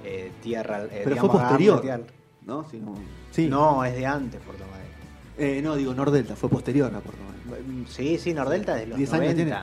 eh, 0.04 0.32
tierra. 0.42 0.84
eh, 0.84 1.02
Pero 1.04 1.10
digamos, 1.16 1.32
fue 1.32 1.40
posterior. 1.42 2.06
¿No? 2.46 2.68
Sí, 2.70 2.80
no. 2.80 2.96
Sí. 3.32 3.48
No, 3.48 3.84
es 3.86 3.96
de 3.96 4.06
antes 4.06 4.42
Puerto 4.42 4.64
Madero. 4.70 4.90
Eh, 5.38 5.62
no, 5.62 5.76
digo 5.76 5.94
Nordelta, 5.94 6.36
fue 6.36 6.50
posterior 6.50 6.94
a 6.94 7.00
Puerto 7.00 7.22
Madero. 7.24 7.88
Sí, 7.88 8.18
sí, 8.18 8.34
Nordelta 8.34 8.76
de 8.76 8.88
los 8.88 8.98
10 8.98 9.12
90. 9.12 9.24
años 9.32 9.36
tiene. 9.36 9.56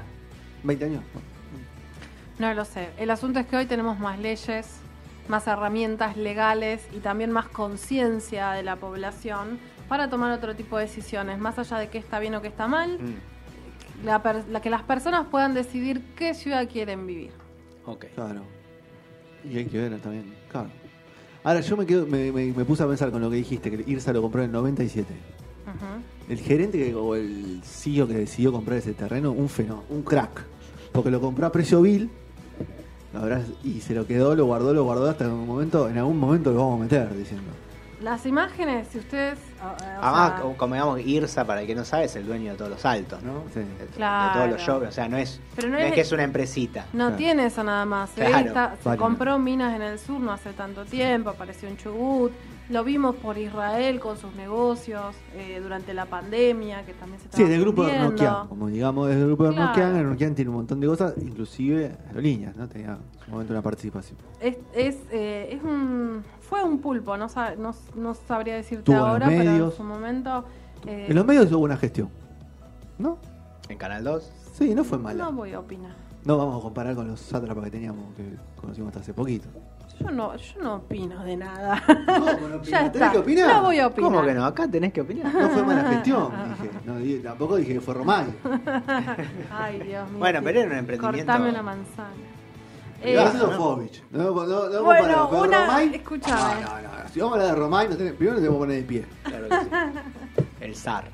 20 0.65 0.85
años. 0.85 1.03
No 2.39 2.55
lo 2.55 2.65
sé. 2.65 2.91
El 2.99 3.11
asunto 3.11 3.41
es 3.41 3.47
que 3.47 3.57
hoy 3.57 3.67
tenemos 3.67 3.99
más 3.99 4.19
leyes, 4.19 4.67
más 5.29 5.47
herramientas 5.47 6.17
legales 6.17 6.87
y 6.93 6.99
también 7.01 7.31
más 7.33 7.49
conciencia 7.49 8.53
de 8.53 8.63
la 8.63 8.77
población 8.77 9.59
para 9.89 10.09
tomar 10.09 10.31
otro 10.33 10.55
tipo 10.55 10.77
de 10.79 10.85
decisiones, 10.85 11.39
más 11.39 11.59
allá 11.59 11.79
de 11.79 11.89
qué 11.89 11.99
está 11.99 12.19
bien 12.21 12.35
o 12.35 12.43
qué 12.43 12.49
está 12.49 12.69
mal, 12.69 12.99
Mm, 13.01 14.05
la, 14.07 14.23
per- 14.23 14.47
la 14.49 14.61
que 14.61 14.71
las 14.71 14.83
personas 14.83 15.27
puedan 15.31 15.55
decidir 15.55 16.03
qué 16.15 16.35
ciudad 16.35 16.69
quieren 16.69 17.07
vivir. 17.07 17.33
ok. 17.87 18.05
Claro. 18.15 18.43
Y 19.45 19.57
hay 19.59 19.65
que 19.67 19.79
ver 19.79 19.99
también. 20.01 20.35
Claro. 20.51 20.69
Ahora 21.45 21.61
yo 21.61 21.77
me, 21.77 21.87
quedo, 21.87 22.07
me, 22.07 22.33
me- 22.33 22.53
me 22.53 22.65
puse 22.65 22.83
a 22.83 22.87
pensar 22.87 23.11
con 23.11 23.21
lo 23.21 23.31
que 23.31 23.37
dijiste, 23.37 23.71
que 23.71 23.91
Irsa 23.91 24.13
lo 24.13 24.21
compró 24.23 24.41
en 24.43 24.47
el 24.47 24.53
97. 24.53 25.07
Ujú. 25.67 26.33
El 26.33 26.39
gerente 26.41 26.79
que- 26.79 26.95
o 26.95 27.15
el 27.15 27.61
CEO 27.65 28.07
que 28.07 28.15
decidió 28.15 28.53
comprar 28.53 28.79
ese 28.79 28.93
terreno, 28.95 29.33
un 29.33 29.49
fenómeno, 29.49 29.85
un 29.91 30.03
crack. 30.03 30.45
Porque 30.93 31.11
lo 31.11 31.21
compró 31.21 31.47
a 31.47 31.53
precio 31.53 31.81
vil 31.83 32.11
y 33.65 33.81
se 33.81 33.95
lo 33.95 34.07
quedó, 34.07 34.35
lo 34.35 34.45
guardó, 34.47 34.73
lo 34.75 34.85
guardó 34.85 35.09
hasta 35.09 35.29
un 35.29 35.47
momento, 35.47 35.89
en 35.89 35.99
algún 35.99 36.19
momento 36.19 36.53
lo 36.53 36.59
vamos 36.61 36.81
a 36.81 36.83
meter, 36.85 37.17
diciendo. 37.17 37.51
Las 38.03 38.25
imágenes, 38.27 38.89
si 38.93 38.99
ustedes... 38.99 39.39
o- 39.63 39.67
o 39.67 39.77
Además, 40.03 40.33
sea, 40.41 40.55
como- 40.57 40.75
digamos, 40.75 41.01
Irsa, 41.01 41.45
para 41.47 41.61
el 41.63 41.67
que 41.67 41.75
no 41.75 41.85
sabe, 41.85 42.05
es 42.05 42.17
el 42.17 42.27
dueño 42.27 42.53
de 42.53 42.59
todos 42.59 42.71
los 42.71 42.85
altos, 42.85 43.23
¿no? 43.23 43.43
Sí. 43.53 43.61
De, 43.61 43.65
de 43.67 43.87
Claro. 43.97 44.35
todos 44.35 44.51
los 44.51 44.61
shows. 44.61 44.89
O 44.89 44.93
sea, 44.93 45.09
no 45.09 45.17
es, 45.17 45.41
Pero 45.57 45.69
no 45.69 45.75
no 45.75 45.81
es 45.81 45.87
es- 45.89 45.93
que 45.95 46.01
es 46.03 46.13
una 46.13 46.23
empresita. 46.25 46.87
No 46.93 47.05
Claro. 47.07 47.17
tiene 47.17 47.47
eso 47.47 47.65
nada 47.65 47.85
más. 47.85 48.11
Claro. 48.11 48.47
Está- 48.49 48.77
se 48.83 48.97
compró 48.97 49.39
minas 49.39 49.75
en 49.75 49.83
el 49.83 49.99
sur 49.99 50.21
no 50.21 50.33
hace 50.33 50.53
tanto 50.53 50.85
tiempo, 50.85 51.31
apareció 51.31 51.69
en 51.69 51.77
Chubut. 51.77 52.33
Lo 52.71 52.85
vimos 52.85 53.17
por 53.17 53.39
Israel 53.39 53.99
con 53.99 54.19
sus 54.19 54.35
negocios 54.35 55.17
eh, 55.35 55.59
durante 55.63 55.95
la 55.95 56.05
pandemia, 56.05 56.85
que 56.85 56.93
también 56.93 57.19
se 57.19 57.35
Sí, 57.35 57.45
del 57.45 57.63
grupo 57.63 57.85
de. 57.85 57.99
Nokia, 57.99 58.45
como 58.47 58.69
digamos, 58.69 59.09
del 59.09 59.25
grupo 59.25 59.45
de 59.45 59.55
Claro. 59.55 59.69
Nokia, 59.69 59.89
Nokia 60.03 60.35
tiene 60.35 60.51
un 60.51 60.57
montón 60.59 60.79
de 60.79 60.87
cosas, 60.87 61.15
inclusive 61.17 61.97
aerolíneas, 62.09 62.55
¿no? 62.57 62.69
Tenía 62.69 62.89
en 62.91 63.25
su 63.25 63.31
momento 63.31 63.55
una 63.55 63.63
participación. 63.63 64.19
Es, 64.39 64.57
es, 64.75 64.97
eh, 65.11 65.49
es 65.53 65.63
un, 65.63 66.23
fue 66.41 66.63
un 66.63 66.79
pulpo, 66.81 67.17
no, 67.17 67.31
sa- 67.31 67.55
no, 67.57 67.75
no 67.95 68.15
sabría 68.15 68.57
decirte 68.57 68.85
Tuvo 68.85 68.99
ahora, 68.99 69.27
pero 69.29 69.48
en 69.49 69.53
medios. 69.55 69.75
su 69.75 69.83
momento... 69.85 70.45
eh, 70.87 71.07
En 71.09 71.15
los 71.17 71.25
medios 71.27 71.47
hizo 71.47 71.59
buena 71.59 71.77
gestión, 71.77 72.09
¿no? 72.99 73.19
En 73.69 73.77
Canal 73.79 74.05
2. 74.05 74.33
Sí, 74.55 74.75
no 74.75 74.85
fue 74.85 74.99
mala. 74.99 75.25
no 75.25 75.33
voy 75.33 75.53
a 75.53 75.61
opinar. 75.61 75.93
No 76.25 76.37
vamos 76.37 76.59
a 76.59 76.63
comparar 76.63 76.95
con 76.95 77.07
los 77.09 77.21
sátrapas 77.21 77.65
que 77.65 77.71
teníamos, 77.71 78.15
que 78.17 78.25
conocimos 78.61 78.89
hasta 78.89 79.01
hace 79.01 79.15
poquito. 79.15 79.49
Yo 80.01 80.11
no, 80.13 80.37
yo 80.37 80.63
no 80.63 80.75
opino 80.77 81.25
de 81.25 81.37
nada. 81.37 81.83
¿Cómo 81.87 82.49
no 82.49 82.63
ya 82.63 82.79
¿Tenés 82.91 82.95
está. 82.95 83.11
que 83.13 83.19
opinar? 83.19 83.49
No 83.57 83.63
voy 83.63 83.79
a 83.81 83.87
opinar. 83.89 84.11
¿Cómo 84.13 84.25
que 84.25 84.35
no? 84.35 84.45
Acá 84.45 84.69
tenés 84.69 84.93
que 84.93 85.01
opinar. 85.01 85.35
No 85.35 85.49
fue 85.49 85.65
mala 85.65 85.85
gestión, 85.91 86.31
dije. 86.61 86.71
No, 87.19 87.23
tampoco 87.29 87.57
dije 87.57 87.75
que 87.75 87.81
fue 87.81 87.95
Romay. 87.95 88.27
Ay, 89.51 89.81
Dios 89.81 90.09
mío. 90.11 90.19
Bueno, 90.19 90.41
pero 90.45 90.61
era 90.61 90.71
un 90.71 90.77
emprendimiento- 90.79 91.27
Cortame 91.33 91.51
una 91.51 91.63
manzana. 91.63 92.11
Eh, 93.03 93.15
Eh, 93.15 93.23
eso 93.25 93.51
es 93.51 93.57
Fovich. 93.57 94.03
No, 94.11 94.25
no, 94.35 94.47
no, 94.47 94.69
no 94.69 94.83
Bueno, 94.83 95.29
una- 95.29 95.67
Romay- 95.69 95.95
escuchame. 95.95 96.61
No, 96.63 96.69
no, 96.81 96.83
no. 96.83 97.09
Si 97.13 97.21
vamos 97.21 97.37
a 97.39 97.41
hablar 97.41 97.55
de 97.55 97.61
Romay, 97.61 97.89
tenemos- 97.89 98.13
primero 98.17 98.33
nos 98.33 98.43
tenemos 98.43 98.57
que 98.57 98.59
poner 98.59 98.77
de 98.77 98.83
pie. 98.83 99.07
Claro 99.23 99.49
que 99.49 99.57
sí. 99.57 100.45
El 100.61 100.75
zar. 100.77 101.05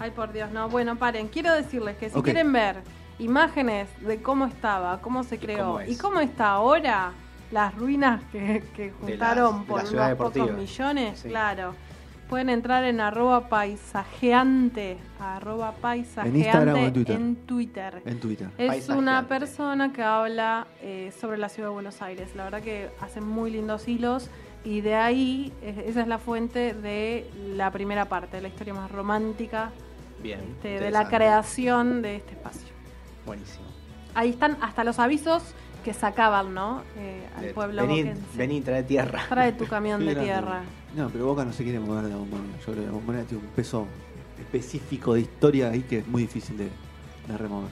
Ay, 0.00 0.10
por 0.10 0.32
Dios, 0.32 0.50
no. 0.50 0.68
Bueno, 0.68 0.96
paren. 0.96 1.28
Quiero 1.28 1.52
decirles 1.52 1.96
que 1.96 2.10
si 2.10 2.20
quieren 2.22 2.52
ver 2.52 2.76
imágenes 3.18 3.88
de 4.00 4.20
cómo 4.22 4.46
estaba, 4.46 5.00
cómo 5.00 5.24
se 5.24 5.38
creó 5.38 5.58
cómo 5.66 5.80
es. 5.80 5.88
y 5.90 5.96
cómo 5.98 6.20
está 6.20 6.50
ahora, 6.50 7.12
las 7.50 7.74
ruinas 7.74 8.22
que, 8.30 8.62
que 8.76 8.92
juntaron 8.92 9.56
las- 9.58 9.64
por 9.66 9.80
unos 9.84 10.16
pocos 10.16 10.52
millones, 10.52 11.20
Sí. 11.20 11.28
claro. 11.28 11.74
Pueden 12.28 12.50
entrar 12.50 12.84
en 12.84 13.00
arroba 13.00 13.48
paisajeante, 13.48 14.98
arroba 15.18 15.72
paisajeante 15.72 16.38
¿En 16.38 16.44
Instagram 16.44 16.74
o 16.74 16.78
en 16.78 16.92
Twitter? 16.92 17.16
en 17.16 17.36
Twitter. 17.36 18.02
En 18.04 18.20
Twitter. 18.20 18.48
Es 18.58 18.90
una 18.90 19.26
persona 19.26 19.92
que 19.94 20.02
habla 20.02 20.66
eh, 20.82 21.10
sobre 21.18 21.38
la 21.38 21.48
ciudad 21.48 21.70
de 21.70 21.74
Buenos 21.74 22.02
Aires. 22.02 22.36
La 22.36 22.44
verdad 22.44 22.60
que 22.60 22.90
hace 23.00 23.22
muy 23.22 23.50
lindos 23.50 23.88
hilos 23.88 24.28
y 24.62 24.82
de 24.82 24.94
ahí, 24.94 25.54
eh, 25.62 25.86
esa 25.86 26.02
es 26.02 26.06
la 26.06 26.18
fuente 26.18 26.74
de 26.74 27.30
la 27.56 27.70
primera 27.70 28.04
parte, 28.10 28.36
de 28.36 28.42
la 28.42 28.48
historia 28.48 28.74
más 28.74 28.90
romántica 28.90 29.70
Bien. 30.22 30.40
este, 30.40 30.80
de 30.80 30.90
la 30.90 31.08
creación 31.08 32.02
de 32.02 32.16
este 32.16 32.32
espacio. 32.32 32.68
Buenísimo. 33.24 33.64
Ahí 34.14 34.30
están 34.30 34.58
hasta 34.60 34.84
los 34.84 34.98
avisos 34.98 35.54
que 35.84 35.92
sacaban, 35.94 36.54
¿no? 36.54 36.82
Eh, 36.96 37.26
al 37.36 37.42
De- 37.42 37.54
pueblo 37.54 37.82
vení, 37.82 38.02
boquense. 38.02 38.36
vení, 38.38 38.60
trae 38.60 38.82
tierra. 38.82 39.22
Trae 39.28 39.52
tu 39.52 39.66
camión 39.66 40.04
de 40.04 40.14
tierra. 40.24 40.62
No, 40.96 41.08
pero 41.10 41.26
Boca 41.26 41.44
no 41.44 41.52
se 41.52 41.62
quiere 41.64 41.80
mover 41.80 42.04
de 42.04 42.10
la 42.10 42.16
bombonera. 42.16 42.58
Yo 42.58 42.64
creo 42.64 42.74
que 42.76 42.86
la 42.86 42.92
bombonera 42.92 43.24
tiene 43.24 43.44
un 43.44 43.50
peso 43.50 43.86
específico 44.38 45.14
de 45.14 45.20
historia 45.22 45.70
ahí 45.70 45.82
que 45.82 45.98
es 45.98 46.06
muy 46.06 46.22
difícil 46.22 46.56
de, 46.56 46.68
de 47.28 47.38
remover. 47.38 47.70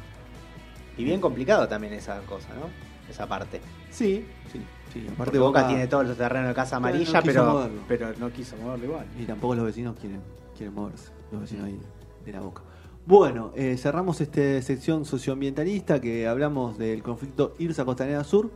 Y 0.97 1.05
bien 1.05 1.21
complicado 1.21 1.69
también 1.69 1.93
esa 1.95 2.21
cosa, 2.23 2.49
¿no? 2.55 2.69
Esa 3.11 3.27
parte. 3.27 3.61
Sí, 3.91 4.27
sí, 4.53 4.61
sí. 4.93 5.01
Aparte 5.01 5.17
Porque 5.17 5.39
Boca, 5.39 5.67
tiene 5.69 5.87
todos 5.87 6.07
los 6.07 6.17
terrenos 6.17 6.49
de 6.49 6.55
casa 6.55 6.77
Pero 6.77 6.81
no 6.81 6.89
amarilla, 6.89 7.23
pero, 7.23 7.45
moverlo. 7.53 7.81
pero 7.87 8.13
no 8.19 8.31
quiso 8.31 8.57
moverlo 8.57 8.85
igual. 8.87 9.07
Y 9.19 9.25
tampoco 9.25 9.55
los 9.55 9.65
vecinos 9.67 9.97
quieren, 10.01 10.21
quieren 10.57 10.75
moverse, 10.75 11.11
los 11.31 11.43
vecinos 11.43 11.67
ahí 11.67 11.79
de 12.25 12.33
la 12.33 12.41
boca. 12.41 12.63
Bueno, 13.07 13.53
eh, 13.55 13.77
cerramos 13.77 14.21
esta 14.21 14.61
sección 14.63 15.05
socioambientalista 15.05 16.01
que 16.01 16.27
hablamos 16.27 16.77
del 16.77 17.05
conflicto 17.05 17.55
Irsa 17.61 17.85
Costanera 17.85 18.25
Sur, 18.25 18.51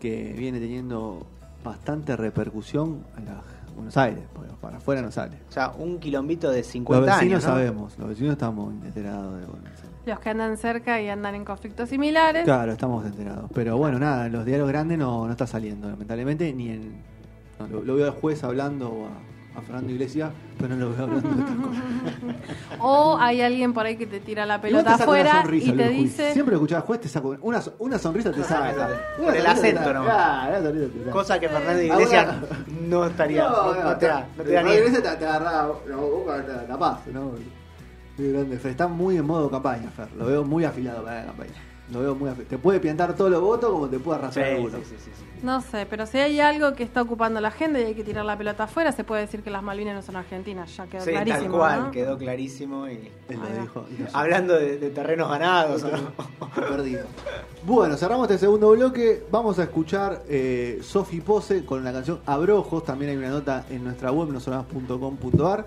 que 0.00 0.34
viene 0.36 0.58
teniendo 0.58 1.24
bastante 1.62 2.16
repercusión 2.16 3.04
en 3.16 3.26
la 3.26 3.40
Buenos 3.76 3.96
Aires, 3.96 4.24
porque 4.34 4.50
para 4.60 4.78
afuera 4.78 5.00
no 5.00 5.12
sale. 5.12 5.38
O 5.48 5.52
sea, 5.52 5.70
un 5.78 6.00
quilombito 6.00 6.50
de 6.50 6.58
Los 6.58 6.66
50 6.66 7.00
vecinos 7.06 7.22
años. 7.22 7.44
¿no? 7.44 7.50
sabemos, 7.50 7.98
los 7.98 8.08
vecinos 8.08 8.32
estamos 8.32 8.74
enterados 8.84 9.40
de 9.40 9.46
Buenos 9.46 9.66
Aires. 9.66 9.90
Los 10.06 10.18
que 10.18 10.28
andan 10.30 10.56
cerca 10.56 11.00
y 11.00 11.08
andan 11.08 11.36
en 11.36 11.44
conflictos 11.44 11.88
similares. 11.88 12.42
Claro, 12.42 12.72
estamos 12.72 13.06
enterados. 13.06 13.48
Pero 13.54 13.76
bueno, 13.76 14.00
nada, 14.00 14.28
los 14.28 14.44
diarios 14.44 14.66
grandes 14.66 14.98
no, 14.98 15.24
no 15.24 15.30
está 15.30 15.46
saliendo, 15.46 15.88
lamentablemente, 15.88 16.52
ni 16.52 16.70
en. 16.70 17.00
no, 17.60 17.68
lo, 17.68 17.82
lo 17.82 17.94
veo 17.94 18.06
al 18.06 18.12
juez 18.12 18.42
hablando 18.42 18.90
o 18.90 19.06
a, 19.06 19.31
a 19.56 19.60
Fernando 19.60 19.92
Iglesias, 19.92 20.30
pero 20.58 20.74
no 20.74 20.86
lo 20.86 20.94
veo 20.94 21.04
hablando 21.04 21.28
de 21.28 21.40
estas 21.40 21.56
cosas. 21.56 21.82
O 22.80 23.16
hay 23.18 23.40
alguien 23.40 23.72
por 23.72 23.86
ahí 23.86 23.96
que 23.96 24.06
te 24.06 24.20
tira 24.20 24.44
la 24.46 24.60
pelota 24.60 24.94
afuera 24.94 25.42
sonrisa, 25.42 25.72
y 25.72 25.76
te 25.76 25.88
dice. 25.90 26.32
Siempre 26.32 26.52
que 26.52 26.56
escuchás 26.56 26.76
al 26.80 26.86
juez 26.86 27.00
te 27.00 27.08
saca 27.08 27.28
una, 27.40 27.60
una 27.78 27.98
sonrisa 27.98 28.32
te 28.32 28.42
saca. 28.42 28.88
Por 29.22 29.36
el 29.36 29.46
acento 29.46 29.92
nomás. 29.92 30.48
Cosa 31.12 31.38
que 31.38 31.48
Fernández 31.48 31.90
Ah, 31.90 31.94
Iglesias 31.94 32.36
no 32.88 33.06
estaría. 33.06 33.48
No, 33.48 33.74
no 33.74 33.96
te 33.96 34.06
da, 34.06 34.26
no 34.36 34.42
te 34.44 34.52
da 34.52 34.62
Fernando 34.62 34.70
ni. 34.70 34.76
Iglesias 34.76 35.02
te, 35.02 35.16
te 35.16 35.26
agarra 35.26 35.68
la 35.88 35.96
boca, 35.96 36.44
te 36.44 36.68
la 36.68 36.78
paz, 36.78 36.98
¿no? 37.12 37.32
Muy 38.18 38.32
grande, 38.32 38.58
Fer. 38.58 38.70
Está 38.72 38.88
muy 38.88 39.16
en 39.16 39.24
modo 39.24 39.50
campaña, 39.50 39.90
Fer. 39.90 40.12
Lo 40.16 40.26
veo 40.26 40.44
muy 40.44 40.64
afilado 40.64 41.02
para 41.04 41.20
la 41.20 41.26
campaña. 41.26 41.71
Lo 41.92 42.00
veo 42.00 42.14
muy 42.14 42.30
afe- 42.30 42.46
Te 42.46 42.58
puede 42.58 42.80
piantar 42.80 43.14
todos 43.14 43.30
los 43.30 43.40
votos 43.40 43.70
como 43.70 43.88
te 43.88 43.98
puede 43.98 44.18
Sí, 44.18 44.24
arrasar 44.24 44.44
alguno. 44.44 44.78
sí, 44.78 44.84
sí, 44.84 44.96
sí, 44.98 45.10
sí. 45.16 45.24
No 45.42 45.60
sé, 45.60 45.86
pero 45.90 46.06
si 46.06 46.18
hay 46.18 46.38
algo 46.40 46.72
que 46.74 46.84
está 46.84 47.02
ocupando 47.02 47.40
la 47.40 47.48
agenda 47.48 47.80
y 47.80 47.84
hay 47.84 47.94
que 47.94 48.04
tirar 48.04 48.24
la 48.24 48.38
pelota 48.38 48.64
afuera, 48.64 48.92
se 48.92 49.02
puede 49.02 49.22
decir 49.22 49.42
que 49.42 49.50
las 49.50 49.62
Malvinas 49.62 49.94
no 49.96 50.02
son 50.02 50.14
argentinas, 50.16 50.76
ya 50.76 50.86
quedó 50.86 51.02
Sí, 51.04 51.12
tal 51.12 51.24
clarísimo. 51.24 51.58
cual, 51.58 51.80
¿no? 51.84 51.90
quedó 51.90 52.16
clarísimo. 52.16 52.88
Y... 52.88 53.10
Él 53.28 53.38
lo 53.40 53.60
dijo. 53.62 53.84
y 53.90 54.04
Hablando 54.12 54.54
de, 54.54 54.78
de 54.78 54.90
terrenos 54.90 55.28
ganados, 55.28 55.82
¿no? 55.84 55.90
perdido. 56.68 57.06
Bueno, 57.64 57.96
cerramos 57.96 58.30
este 58.30 58.38
segundo 58.38 58.70
bloque. 58.70 59.24
Vamos 59.30 59.58
a 59.58 59.64
escuchar 59.64 60.22
eh, 60.28 60.78
Sofi 60.82 61.20
Pose 61.20 61.64
con 61.64 61.82
la 61.82 61.92
canción 61.92 62.20
Abrojos. 62.26 62.84
También 62.84 63.10
hay 63.10 63.16
una 63.16 63.30
nota 63.30 63.64
en 63.68 63.82
nuestra 63.84 64.12
web, 64.12 64.28
nosonomas.com.ar. 64.32 65.66